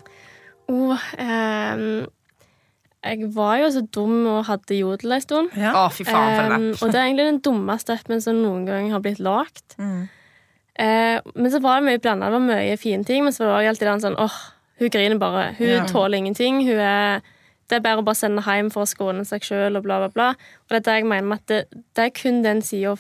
[0.70, 2.04] Og ehm,
[3.00, 5.50] jeg var jo så dum og hadde jodel en stund.
[5.58, 5.72] Ja.
[5.80, 8.66] Å, fy faen for det Ehm, og det er egentlig den dummeste appen som noen
[8.68, 9.74] gang har blitt lagd.
[9.80, 10.06] Mm.
[10.80, 12.30] Eh, men så var det mye blanda.
[12.30, 14.38] Det var mye fine ting, men så var det alltid den sånn åh,
[14.80, 15.50] hun griner bare.
[15.58, 15.84] Hun Ja.
[15.90, 16.62] tåler ingenting.
[16.64, 17.20] Hun er,
[17.68, 20.08] det er bare å bare sende hjem for å skåne seg sjøl og bla, bla,
[20.08, 20.28] bla.
[20.64, 21.58] Og det er det jeg mener med at det,
[21.94, 22.94] det er kun den sida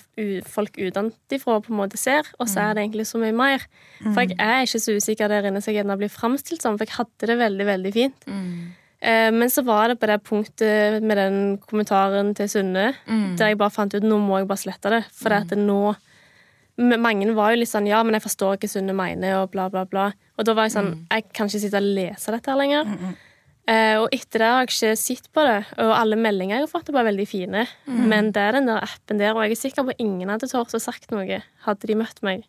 [0.46, 3.64] folk utenfra på en måte ser, og så er det egentlig så mye mer.
[4.12, 6.84] For jeg er ikke så usikker der inne som jeg gjerne blir framstilt som, for
[6.84, 8.28] jeg hadde det veldig, veldig fint.
[9.02, 12.94] Eh, men så var det på det punktet med den kommentaren til Sunne,
[13.40, 15.04] der jeg bare fant ut nå må jeg bare slette det.
[15.16, 15.96] For det at det nå
[16.80, 19.84] Mange var jo litt sånn ja, men jeg forstår hva Sunne mener, og bla, bla,
[19.84, 20.06] bla.
[20.38, 22.94] Og da var jeg sånn Jeg kan ikke sitte og lese dette her lenger.
[23.70, 26.70] Eh, og etter det har jeg ikke sett på det, og alle meldinger jeg har
[26.72, 27.66] fått, er bare veldig fine.
[27.86, 30.48] Men det er den der appen der, og jeg er sikker på at ingen hadde
[30.50, 32.48] tort å sagt noe hadde de møtt meg.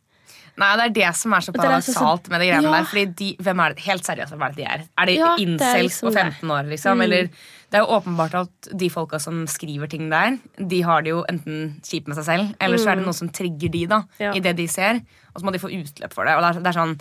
[0.59, 2.71] Nei, det er det som er så det det paradoksalt med de greiene Ja.
[2.79, 2.87] der.
[2.89, 4.81] Fordi de, hvem er det, Helt seriøst, hvem er det de er?
[4.97, 7.01] Er de Ja, det incels liksom på 15 år, liksom?
[7.05, 7.29] Eller
[7.71, 11.21] det er jo åpenbart at de folka som skriver ting der, de har det jo
[11.31, 14.33] enten kjipt med seg selv, eller så er det noe som trigger de da, Ja.
[14.35, 14.99] i det de ser,
[15.33, 16.35] og så må de få utløp for det.
[16.35, 16.99] Og det er, det er sånn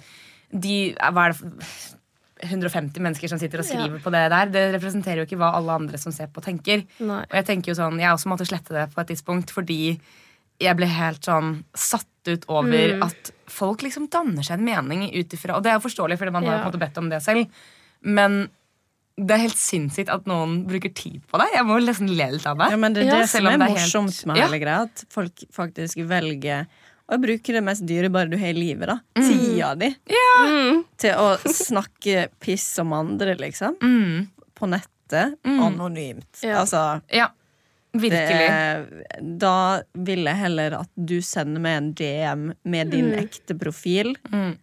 [0.52, 1.50] de, Hva er det for
[2.42, 4.02] 150 mennesker som sitter og skriver Ja.
[4.04, 4.46] på det der.
[4.48, 6.86] Det representerer jo ikke hva alle andre som ser på, tenker.
[7.00, 7.20] Nei.
[7.28, 10.00] Og jeg tenker jo sånn, jeg også måtte slette det på et tidspunkt fordi
[10.60, 13.02] jeg ble helt sånn satt ut over Mm.
[13.02, 16.32] at folk liksom danner seg en mening ut ifra Og det er jo forståelig, fordi
[16.32, 17.46] man har jo på en måte bedt om det selv.
[18.02, 18.48] Men
[19.26, 21.48] det er helt sinnssykt at noen bruker tid på det.
[21.54, 22.70] Jeg må nesten le litt av det.
[22.72, 24.46] Ja, men det er Ja, det som selv om er det er morsomt med Ja.
[24.46, 24.82] hele greia.
[24.88, 26.66] At folk faktisk velger
[27.10, 28.86] å bruke det mest dyrebare du har i livet.
[28.86, 29.26] da Mm.
[29.28, 29.96] Tida di.
[30.46, 30.84] Mm.
[30.96, 33.76] Til å snakke piss om andre, liksom.
[33.82, 34.28] Mm.
[34.54, 35.36] På nettet.
[35.44, 36.40] Anonymt.
[36.42, 36.60] Ja.
[36.62, 37.26] Altså Ja,
[37.92, 39.38] det, virkelig.
[39.38, 44.56] Da vil jeg heller at du sender meg en DM med din ekte profil, Mm.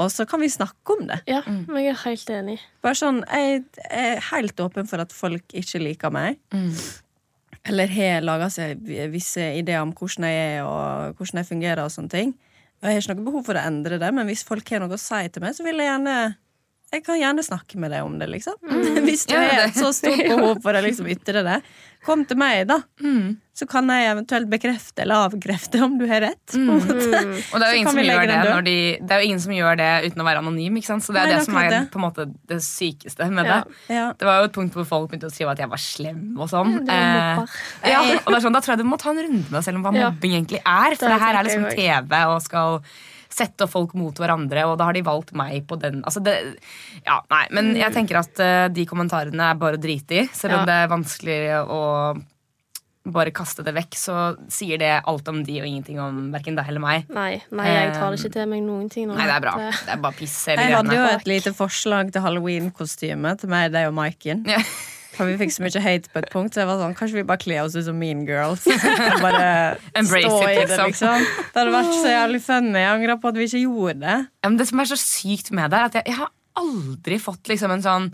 [0.00, 1.20] Og så kan vi snakke om det.
[1.28, 2.58] Ja, men jeg er helt enig.
[2.82, 6.38] Bare sånn, Jeg er helt åpen for at folk ikke liker meg.
[6.54, 6.72] Mm.
[7.70, 8.80] Eller har laga seg
[9.12, 11.84] visse ideer om hvordan jeg er og hvordan jeg fungerer.
[11.84, 12.32] og sånne ting
[12.82, 14.96] Og Jeg har ikke noe behov for å endre det, men hvis folk har noe
[14.96, 16.16] å si til meg, så vil jeg gjerne
[16.92, 18.58] jeg kan gjerne snakke med deg om det, liksom.
[19.06, 21.62] Hvis du Ja, har et så stort behov for å liksom ytre det,
[22.04, 22.80] kom til meg, da.
[23.00, 23.36] Mm.
[23.54, 26.54] Så kan jeg eventuelt bekrefte eller avkrefte om du har rett.
[26.56, 26.66] Mm.
[26.72, 27.20] måte.
[27.52, 29.52] Og det er, jo ingen som gjør det når de, det er jo ingen som
[29.54, 30.78] gjør det uten å være anonym.
[30.80, 31.04] ikke sant?
[31.06, 31.80] Så det er Nei, det som er det.
[31.92, 33.60] på en måte det sykeste med Ja.
[33.62, 33.78] det.
[33.94, 34.06] Ja.
[34.18, 36.50] Det var jo et punkt hvor folk begynte å skrive at jeg var slem og
[36.50, 36.74] sånn.
[36.88, 37.46] Var
[37.84, 39.56] Eh, ja, og det er sånn, Da tror jeg du må ta en runde med
[39.60, 40.10] deg selv om hva Ja.
[40.10, 40.96] mobbing egentlig er.
[40.96, 42.82] For Det det her er liksom TV og skal
[43.32, 46.02] sette folk mot hverandre, og da har de valgt meg på den.
[46.04, 46.34] Altså det,
[47.06, 50.26] ja, nei, Men jeg tenker at eh, de kommentarene er bare å drite i.
[50.36, 50.68] Selv om Ja.
[50.68, 51.80] det er vanskelig å
[53.02, 54.16] bare kaste det vekk, så
[54.52, 57.08] sier det alt om de og ingenting om verken deg eller meg.
[57.10, 59.16] Nei, nei, jeg tar det ikke til meg noen ting nå.
[59.18, 59.54] Nei, det er bra.
[59.58, 63.72] Det er bare piss hele Jeg hadde jo et lite forslag til halloween-kostyme til meg,
[63.74, 64.44] deg og Maiken.
[64.46, 64.60] Ja.
[65.12, 67.24] For vi fikk så mye hate på et punkt, så jeg var sånn, kanskje vi
[67.28, 68.64] bare kler oss ut som mean girls.
[69.24, 69.48] Bare
[69.98, 70.86] Embrace stå it, i det, liksom.
[70.88, 71.26] liksom.
[71.52, 72.76] Det hadde vært så jævlig funny.
[72.80, 74.16] Jeg angrer på at vi ikke gjorde det.
[74.24, 76.32] Ja, men det som er så sykt med det, er at jeg, jeg har
[76.62, 78.08] aldri fått liksom en sånn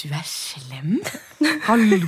[0.00, 0.96] Du er slem?
[1.68, 2.00] Hallo?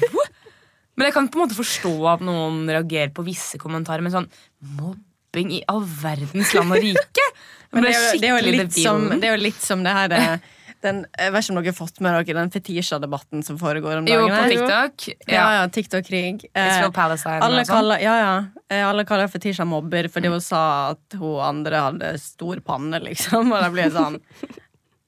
[0.97, 4.31] Men jeg kan på en måte forstå at noen reagerer på visse kommentarer, men sånn
[4.79, 7.31] mobbing i all verdens land og rike?
[7.75, 10.45] Men det er, jo, det, er som, det er jo litt som det her eh,
[10.83, 14.05] den, Jeg vet ikke om dere har fått med dere den fetisja-debatten som foregår om
[14.05, 14.27] dagen?
[14.27, 14.49] Jo, på?
[14.53, 15.07] TikTok.
[15.29, 15.47] Ja, Ja.
[15.63, 16.45] ja, TikTok-krig.
[16.53, 17.75] Eh, Israel Palestine alle og sånn.
[17.77, 18.37] kaller, ja, ja.
[18.71, 23.51] Eh, alle kaller fetisja mobber fordi hun sa at hun andre hadde stor panne, liksom.
[23.55, 24.21] Og da blir jeg sånn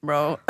[0.06, 0.36] Bro.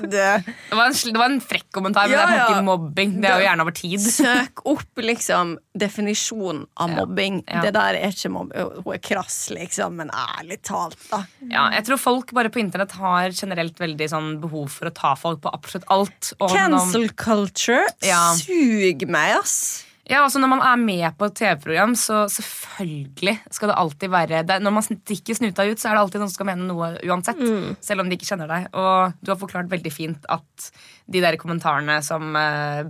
[0.00, 3.10] det, Det var, en, det var en frekk kommentar, men Ja, det er ikke mobbing.
[3.20, 4.00] Det er jo gjerne over tid.
[4.00, 7.42] søk opp liksom definisjonen av mobbing.
[7.44, 7.60] ja.
[7.66, 8.70] Det der er ikke mobbing.
[8.86, 11.20] Hun er krass, liksom, men ærlig talt, da.
[11.52, 15.12] Ja, jeg tror folk bare på internett har generelt veldig sånn behov for å ta
[15.20, 16.32] folk på absolutt alt.
[16.40, 18.32] Cancel culture Ja.
[18.40, 19.84] suger meg, ass.
[20.06, 24.42] Ja, altså Når man er med på et TV-program, så selvfølgelig skal det alltid være
[24.46, 24.58] det.
[24.62, 27.40] Når man stikker snuta ut, så er det alltid noen som skal mene noe uansett.
[27.82, 28.68] Selv om de ikke kjenner deg.
[28.78, 30.68] Og du har forklart veldig fint at
[31.10, 32.86] de der kommentarene som eh,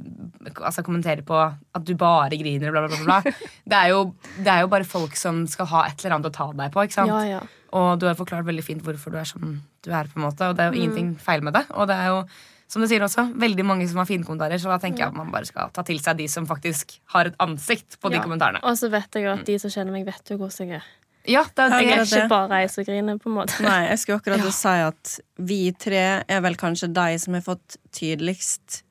[0.61, 3.37] altså kommenterer på at du bare griner, bla, bla, bla, bla.
[3.71, 4.03] Det er, jo,
[4.37, 6.85] det er jo bare folk som skal ha et eller annet å ta deg på.
[6.85, 7.11] ikke sant?
[7.11, 7.41] Ja, ja.
[7.77, 9.43] Og du har forklart veldig fint hvorfor du er som
[9.85, 10.07] du er.
[10.13, 11.65] på en måte Og det er jo ingenting feil med det.
[11.75, 12.21] Og det er jo,
[12.69, 14.59] som du sier også, veldig mange som har fine kommentarer.
[14.59, 17.27] Så da tenker jeg at man bare skal ta til seg de som faktisk har
[17.31, 18.23] et ansikt på de Ja.
[18.25, 18.63] kommentarene.
[18.65, 20.89] Og så vet jeg jo at de som kjenner meg, vet jo hvordan jeg er.
[21.27, 21.79] Ja, det er det.
[21.87, 23.61] Jeg er ikke bare ei som griner, på en måte.
[23.63, 27.77] Nei, jeg skulle akkurat si at vi tre er vel kanskje de som har fått
[27.93, 28.83] tydeligst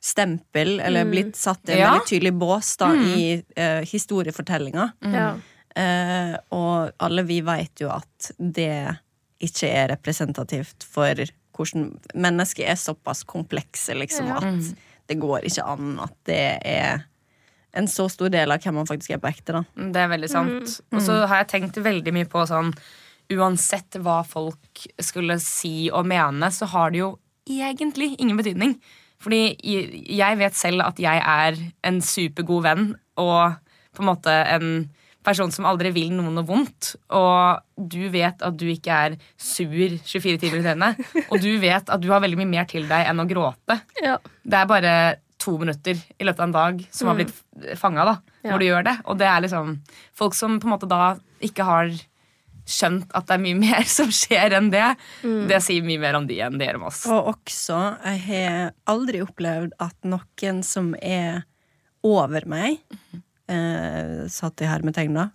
[0.00, 1.90] stempel, eller blitt satt i en Ja.
[1.92, 4.92] veldig tydelig bås da, i uh, historiefortellinga.
[5.12, 5.30] Ja.
[5.78, 8.96] Uh, og alle vi vet jo at det
[9.40, 11.14] ikke er representativt for
[11.58, 14.38] hvordan Mennesker er såpass komplekse, liksom, Ja.
[14.38, 14.74] at
[15.08, 17.04] det går ikke an at det er
[17.74, 19.64] en så stor del av hvem man faktisk er på ekte, da.
[19.76, 20.80] Det er veldig sant.
[20.92, 22.72] Og så har jeg tenkt veldig mye på sånn
[23.30, 28.80] Uansett hva folk skulle si og mene, så har det jo egentlig ingen betydning.
[29.20, 33.56] Fordi jeg- jeg vet selv at jeg er en supergod venn og
[33.94, 34.88] på en måte en
[35.28, 36.94] person som aldri vil noen noe vondt.
[37.14, 41.00] Og du vet at du ikke er sur 24 timer i døgnet.
[41.30, 43.80] Og du vet at du har veldig mye mer til deg enn å gråte.
[44.02, 44.18] Ja.
[44.42, 44.92] Det er bare
[45.38, 47.34] to minutter i løpet av en dag som har blitt
[47.78, 48.14] fanga, da.
[48.42, 48.52] Ja.
[48.52, 48.94] når du gjør det.
[49.06, 49.74] Og det er liksom
[50.18, 51.02] folk som på en måte da
[51.44, 51.92] ikke har
[52.68, 54.88] skjønt at det er mye mer som skjer enn det.
[55.22, 57.04] Det sier mye mer om de enn det gjør om oss.
[57.12, 61.44] Og også, jeg har aldri opplevd at noen som er
[62.06, 62.78] over meg,
[63.48, 65.28] eh, satt i hermetegn da,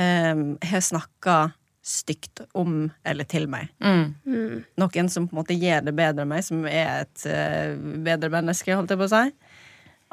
[0.00, 0.34] eh,
[0.70, 1.36] har snakka
[1.84, 3.68] stygt om eller til meg.
[3.84, 4.64] Mm.
[4.80, 8.30] Noen som på en måte gjør det bedre enn meg, som er et eh, bedre
[8.32, 9.34] menneske, holdt jeg på å si.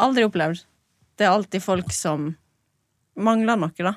[0.03, 0.65] Aldri opplevd.
[1.15, 2.31] Det er alltid folk som
[3.21, 3.95] mangler noe, da.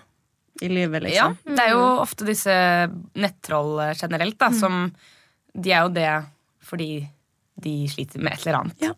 [0.62, 1.57] I livet, Ja, liksom.
[1.57, 2.55] det er jo ofte disse
[3.18, 4.93] nettroll generelt, da, som
[5.55, 6.11] De er jo det
[6.62, 7.09] fordi
[7.62, 8.80] de sliter med et eller annet.
[8.82, 8.93] Ja.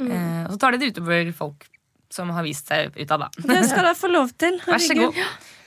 [0.00, 1.66] Eh, og så tar de det utover folk
[2.10, 3.30] som har vist seg ut av det.
[3.46, 4.58] Det skal dere få lov til.
[4.66, 5.20] Vær så god.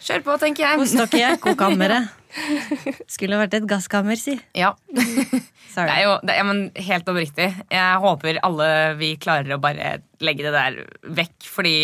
[0.04, 0.80] Kjør på, tenker jeg.
[0.82, 2.10] Hos dere er ekkokammeret.
[3.14, 4.34] Skulle vært et gasskammer, si.
[4.58, 4.74] Ja.
[5.74, 5.88] Sorry.
[5.88, 7.48] Det er jo det er, men helt oppriktig.
[7.72, 8.68] Jeg håper alle
[9.00, 10.82] vi klarer å bare legge det der
[11.22, 11.76] vekk, fordi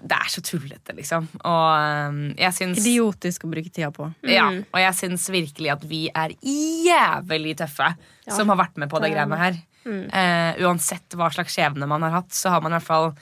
[0.00, 1.26] det er så tullete, liksom.
[1.44, 4.06] Og jeg syns Idiotisk å bruke tida på.
[4.28, 7.92] ja, Og jeg syns virkelig at vi er jævlig tøffe
[8.30, 9.58] som har vært med på det det greiene her.
[9.90, 13.12] Eh, uansett hva slags skjebne man har hatt, så har man i hvert fall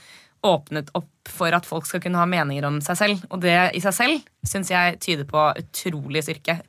[0.47, 3.26] åpnet opp for at folk skal kunne ha meninger om seg selv.
[3.34, 6.61] Og det i seg selv syns jeg tyder på utrolig styrke.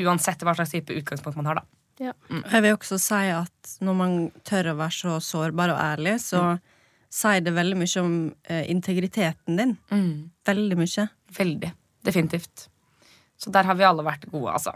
[0.00, 1.66] Uansett hva slags type utgangspunkt man har, da.
[2.00, 2.14] Ja.
[2.30, 6.54] Jeg vil også si at når man tør å være så sårbar og ærlig, så
[7.12, 8.14] sier det veldig mye om
[8.48, 9.74] eh, integriteten din.
[10.48, 11.08] Veldig mye.
[11.36, 11.72] Veldig.
[12.06, 12.68] Definitivt.
[13.40, 14.74] Så der har vi alle vært gode, altså.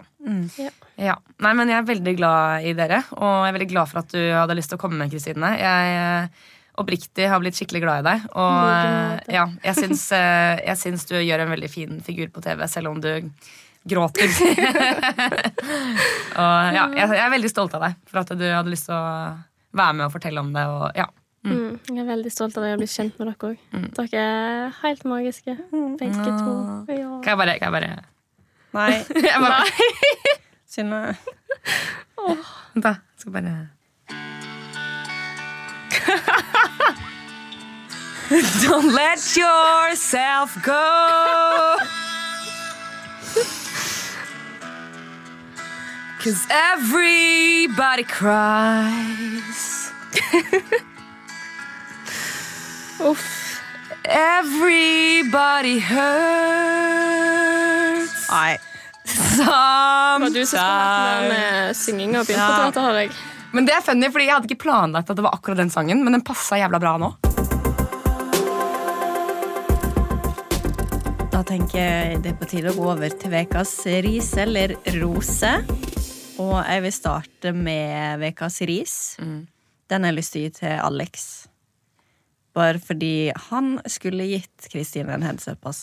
[0.60, 0.70] Ja.
[0.96, 1.14] Ja.
[1.44, 4.12] Nei, men jeg er veldig glad i dere, og jeg er veldig glad for at
[4.14, 5.50] du hadde lyst til å komme med, Kristine.
[5.60, 6.44] Jeg eh,
[6.80, 8.28] oppriktig har blitt skikkelig glad i deg.
[8.34, 12.42] Og eh, ja, jeg syns, eh, jeg syns du gjør en veldig fin figur på
[12.44, 13.10] TV, selv om du
[13.84, 14.30] gråter.
[16.40, 18.96] og ja, jeg, jeg er veldig stolt av deg for at du hadde lyst til
[18.96, 19.04] å
[19.74, 20.64] være med og fortelle om det.
[20.72, 21.06] Og, ja.
[21.44, 21.76] Mm.
[21.90, 23.58] Jeg er veldig stolt av deg og bli kjent med dere òg.
[23.98, 25.52] Dere er helt magiske,
[26.00, 26.52] begge to.
[26.88, 27.10] Ja.
[27.20, 27.94] Kan jeg bare, kan jeg bare
[28.74, 28.94] Nei.
[29.28, 29.60] jeg bare,
[30.66, 31.14] Synne.
[32.18, 33.52] Vent da, jeg skal bare
[38.66, 41.76] Don't let yourself go
[46.24, 49.92] Cause everybody cries
[53.00, 53.60] Uff.
[54.04, 56.04] Everybody hurts
[58.30, 58.56] Nei.
[59.04, 62.56] Det var du som startet med den synginga og begynte Ja.
[62.56, 63.10] på dette, har jeg.
[63.54, 66.02] Men det er funny, fordi jeg hadde ikke planlagt at det var akkurat den sangen,
[66.04, 67.12] men den passa jævla bra nå.
[71.34, 73.72] Da tenker jeg det er på tide å gå over til ukas
[74.04, 75.48] ris eller rose.
[76.38, 78.94] Og jeg vil starte med ukas ris.
[79.18, 81.24] Den har jeg lyst til å gi til Alex.
[82.54, 85.66] Bare fordi han skulle gitt Kristine en heads up.
[85.66, 85.82] ass.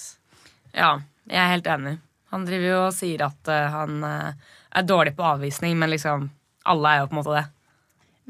[0.71, 1.97] Ja, jeg er helt enig.
[2.31, 6.29] Han driver jo og sier at eh, han eh, er dårlig på avvisning, men liksom
[6.63, 7.45] alle er jo på en måte det.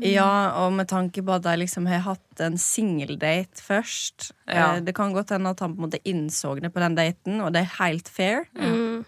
[0.02, 4.32] Ja, og med tanke på at jeg liksom har hatt en singeldate først.
[4.47, 4.74] Ja.
[4.76, 7.38] eh, Det kan godt hende at han på en måte innså det på den daten,
[7.41, 8.45] og det er helt fair.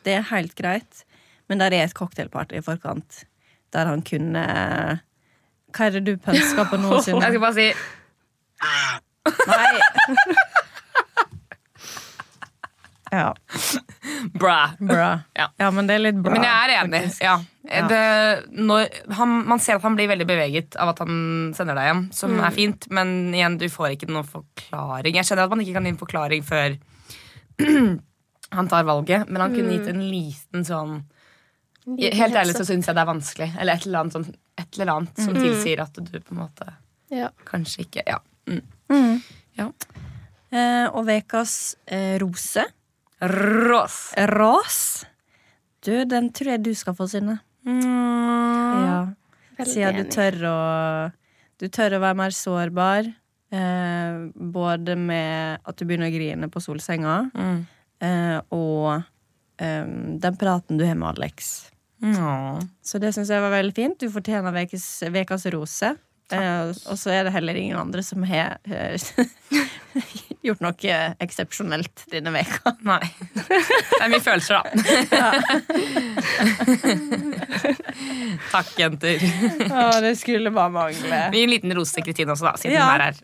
[0.04, 1.04] Det er helt greit.
[1.50, 3.24] Men der er et cocktailparty i forkant
[3.74, 4.44] der han kunne
[5.74, 7.74] Hva er det du pønsker på nå, Jeg skal bare si
[9.50, 9.74] Nei.
[13.14, 13.34] Ja,
[14.34, 14.58] bra.
[14.80, 15.10] bra.
[15.40, 15.48] Ja.
[15.60, 16.34] Ja, men det er litt bra.
[16.36, 17.02] Men jeg er enig.
[17.24, 17.36] Ja.
[17.90, 18.00] Det,
[18.60, 22.02] når, han, man ser at han blir veldig beveget av at han sender deg hjem,
[22.16, 25.16] som er fint, men igjen, du får ikke noen forklaring.
[25.16, 26.76] Jeg skjønner at man ikke kan gi en forklaring før
[28.58, 31.02] han tar valget, men han kunne gitt en liten sånn
[31.84, 33.48] Helt ærlig så syns jeg det er vanskelig.
[33.60, 34.30] Eller et eller annet, sånn,
[34.62, 36.70] et eller annet som tilsier at du på en måte
[37.12, 37.28] Ja.
[37.50, 38.22] kanskje ikke Ja.
[38.48, 39.18] Mm.
[39.60, 39.66] ja.
[40.54, 42.64] Eh, og ukas eh, rose.
[43.24, 44.14] Rås.
[44.18, 44.80] Rås?
[45.84, 47.40] Du, den tror jeg du skal få, Synne.
[47.66, 49.02] Ja.
[49.64, 50.58] Siden du tør å
[51.62, 53.06] Du tør å være mer sårbar.
[53.54, 57.60] Eh, både med at du begynner å grine på solsenga, Mm.
[58.02, 59.04] eh, og
[59.62, 59.86] eh,
[60.20, 61.70] den praten du har med Alex.
[62.02, 62.68] Mm.
[62.84, 64.00] Så det syns jeg var veldig fint.
[64.00, 65.94] Du fortjener vekas rose.
[66.32, 68.96] Eh, og så er det heller ingen andre som har eh,
[70.48, 70.74] gjort noe
[71.24, 72.72] eksepsjonelt denne veka.
[72.88, 73.02] Nei.
[73.36, 74.64] Det er mye følelser, da.
[78.54, 79.18] Takk, jenter.
[79.70, 81.30] Å, det skulle bare mangle.
[81.34, 82.82] Vi gir en liten rose til Kristine også, da, siden Ja.
[82.88, 83.16] hun er her.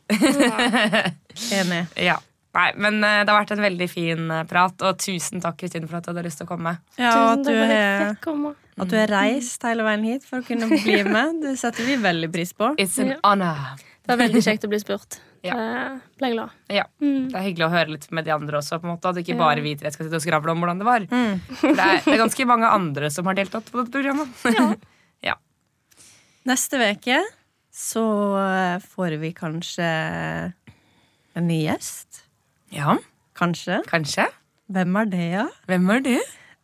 [1.61, 1.81] Enig.
[2.09, 2.17] Ja.
[2.57, 5.97] Nei, men eh, det har vært en veldig fin prat, og tusen takk Kristine, for
[5.99, 6.71] at du hadde lyst til å komme.
[6.97, 8.49] Ja, Tusen takk for at jeg fikk komme.
[8.79, 11.41] At du har reist hele veien hit for å kunne bli med.
[11.43, 12.73] Det setter vi veldig pris på.
[12.79, 13.17] It's an Ja.
[13.23, 13.57] honor.
[13.79, 15.19] Det var veldig kjekt å bli spurt.
[15.39, 15.55] Ja.
[16.19, 16.49] Ble glad.
[16.67, 16.83] Ja.
[16.99, 17.29] Mm.
[17.31, 19.37] Det er hyggelig å høre litt med de andre også, på en måte, at ikke
[19.37, 19.39] Ja.
[19.39, 21.05] bare vi tre skal sitte og skravle om hvordan det var.
[21.07, 21.37] Mm.
[21.61, 24.27] det er, det er ganske mange andre som har deltatt på dette programmet.
[25.23, 25.35] Ja.
[26.49, 27.21] Neste uke
[27.71, 28.03] så
[28.91, 29.87] får vi kanskje
[31.35, 32.23] en ny gjest.
[32.75, 32.97] ja,
[33.39, 33.79] Kanskje.
[33.87, 34.25] kanskje.
[34.69, 35.45] Hvem er det, ja?
[35.71, 36.19] Hvem er det?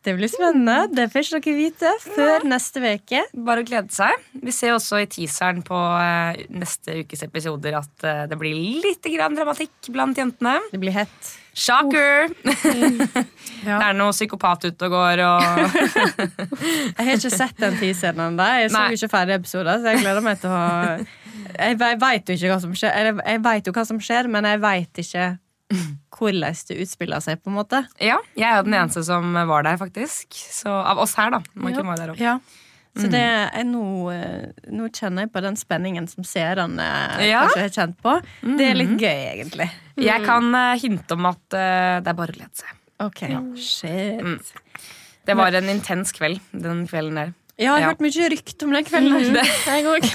[0.06, 0.86] Det blir spennende.
[0.94, 3.24] Det får dere vite før neste uke.
[3.46, 4.20] Bare å glede seg.
[4.38, 8.54] Vi ser også i teaseren på eh, neste ukes episoder at eh, det blir
[8.84, 10.60] litt dramatikk blant jentene.
[10.70, 11.34] Det blir hett.
[11.56, 12.30] Shocker!
[13.66, 13.80] Ja.
[13.80, 15.44] Det er noe psykopat ute og går og
[17.00, 18.44] Jeg har ikke sett den teaseren ennå.
[18.60, 20.60] Jeg så jo ikke ferdig episoder, så jeg gleder meg til å
[21.56, 22.92] Jeg, veit jo ikke hva som skjer.
[22.94, 25.26] Eller jeg vet jo hva som skjer, men jeg veit ikke
[26.16, 27.82] hvordan det utspiller seg, på en måte.
[28.02, 30.32] Ja, jeg er den eneste som var der, faktisk.
[30.32, 31.42] Så Av oss her, da.
[31.54, 32.24] Maiken var jo der også.
[32.24, 32.38] Ja.
[32.96, 33.02] Mm.
[33.02, 33.24] Så det
[33.60, 36.86] er nå, eh, nå kjenner jeg på den spenningen som seerne
[37.20, 37.42] Ja.
[37.42, 37.50] Mm.
[37.50, 38.14] kanskje har kjent på.
[38.56, 39.70] Det er litt gøy, egentlig.
[40.00, 42.72] Jeg kan eh, hinte om at eh, det er bare å glede seg.
[43.04, 43.26] Ok,
[43.60, 44.22] shit.
[44.24, 44.38] Mm.
[45.26, 47.34] Det var en intens kveld den kvelden der.
[47.56, 47.88] Ja, jeg har Ja.
[47.94, 49.36] hørt mye rykte om den kvelden.
[49.88, 50.06] Òg.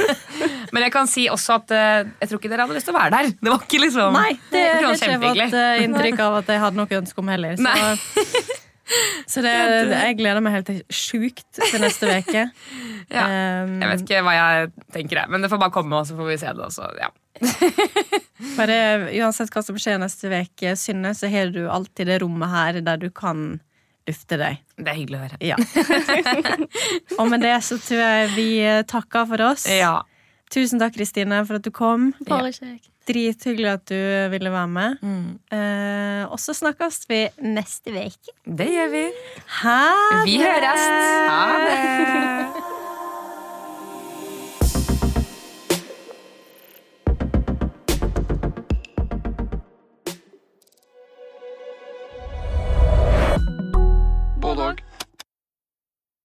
[0.72, 2.98] men jeg kan si også at uh, jeg tror ikke dere hadde lyst til å
[3.00, 3.30] være der.
[3.42, 5.48] Det var ikke liksom Nei, det har ikke jeg kjempehyggelig.
[5.50, 7.56] fått eh, inntrykk av at jeg hadde noe ønske om heller.
[7.58, 7.74] Så,
[9.34, 9.54] så det,
[9.90, 12.46] det, jeg gleder meg helt sjukt til neste uke.
[13.06, 13.22] Ja.
[13.62, 15.30] Um, Jeg vet ikke hva jeg tenker, jeg.
[15.30, 16.64] Men det får bare komme, og så får vi se det.
[16.66, 16.88] Også.
[16.98, 17.12] Ja.
[18.56, 18.78] Bare,
[19.14, 22.98] uansett hva som skjer neste uke, Synne, så har du alltid det rommet her der
[22.98, 23.60] du kan
[24.06, 24.60] lufte deg.
[24.76, 25.38] Det er hyggelig å høre.
[25.44, 25.56] Ja.
[27.20, 28.50] Og med det så tror jeg vi
[28.88, 29.66] takker for oss.
[29.70, 29.96] Ja.
[30.52, 32.12] Tusen takk, Kristine, for at du kom.
[32.28, 32.90] Bare kjekt.
[33.06, 33.98] Drithyggelig at du
[34.32, 35.02] ville være med.
[35.02, 35.26] Mm.
[35.54, 38.34] Eh, og så snakkes vi neste uke.
[38.46, 39.04] Det gjør vi.
[39.62, 39.82] Ha
[40.26, 40.88] Vi høres.
[41.30, 42.72] Ha det.